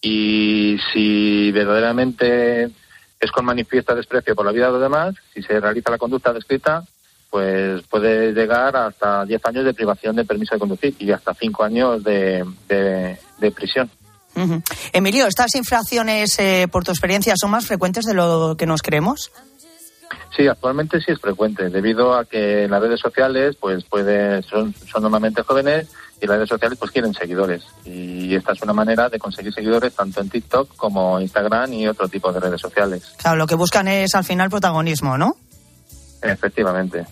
[0.00, 2.64] Y si verdaderamente
[3.20, 6.32] es con manifiesta desprecio por la vida de los demás, si se realiza la conducta
[6.32, 6.84] descrita,
[7.30, 11.64] pues puede llegar hasta 10 años de privación de permiso de conducir y hasta 5
[11.64, 13.90] años de, de- de prisión.
[14.92, 19.32] Emilio, ¿estas infracciones, eh, por tu experiencia, son más frecuentes de lo que nos creemos?
[20.36, 24.72] Sí, actualmente sí es frecuente, debido a que en las redes sociales pues puede, son,
[24.74, 25.88] son normalmente jóvenes
[26.20, 27.62] y las redes sociales pues quieren seguidores.
[27.84, 32.08] Y esta es una manera de conseguir seguidores tanto en TikTok como Instagram y otro
[32.08, 33.14] tipo de redes sociales.
[33.18, 35.36] Claro, lo que buscan es al final protagonismo, ¿no?
[36.22, 37.06] Efectivamente.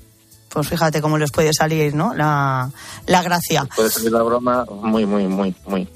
[0.48, 2.14] Pues fíjate cómo les puede salir, ¿no?
[2.14, 2.70] La,
[3.06, 3.66] la gracia.
[3.76, 5.88] Puede salir la broma muy, muy, muy, muy.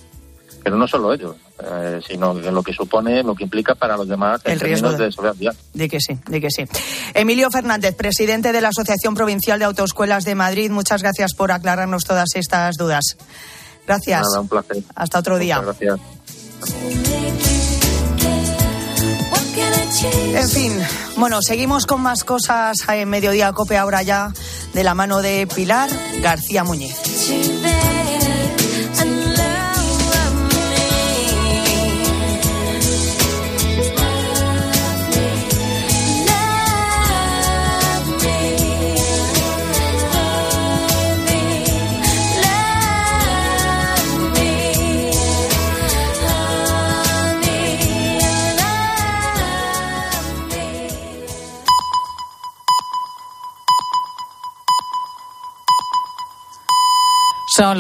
[0.62, 4.08] Pero no solo ellos, eh, sino que lo que supone, lo que implica para los
[4.08, 5.52] demás en El riesgo de- de.
[5.74, 6.64] De que sí, de que sí.
[7.14, 12.04] Emilio Fernández, presidente de la Asociación Provincial de Autoescuelas de Madrid, muchas gracias por aclararnos
[12.04, 13.16] todas estas dudas.
[13.86, 14.22] Gracias.
[14.22, 14.82] Nada, un placer.
[14.94, 15.60] Hasta otro día.
[15.60, 16.00] Muchas gracias.
[20.32, 20.72] En fin,
[21.16, 24.32] bueno, seguimos con más cosas en Mediodía Cope ahora ya
[24.72, 25.90] de la mano de Pilar
[26.22, 26.96] García Muñiz.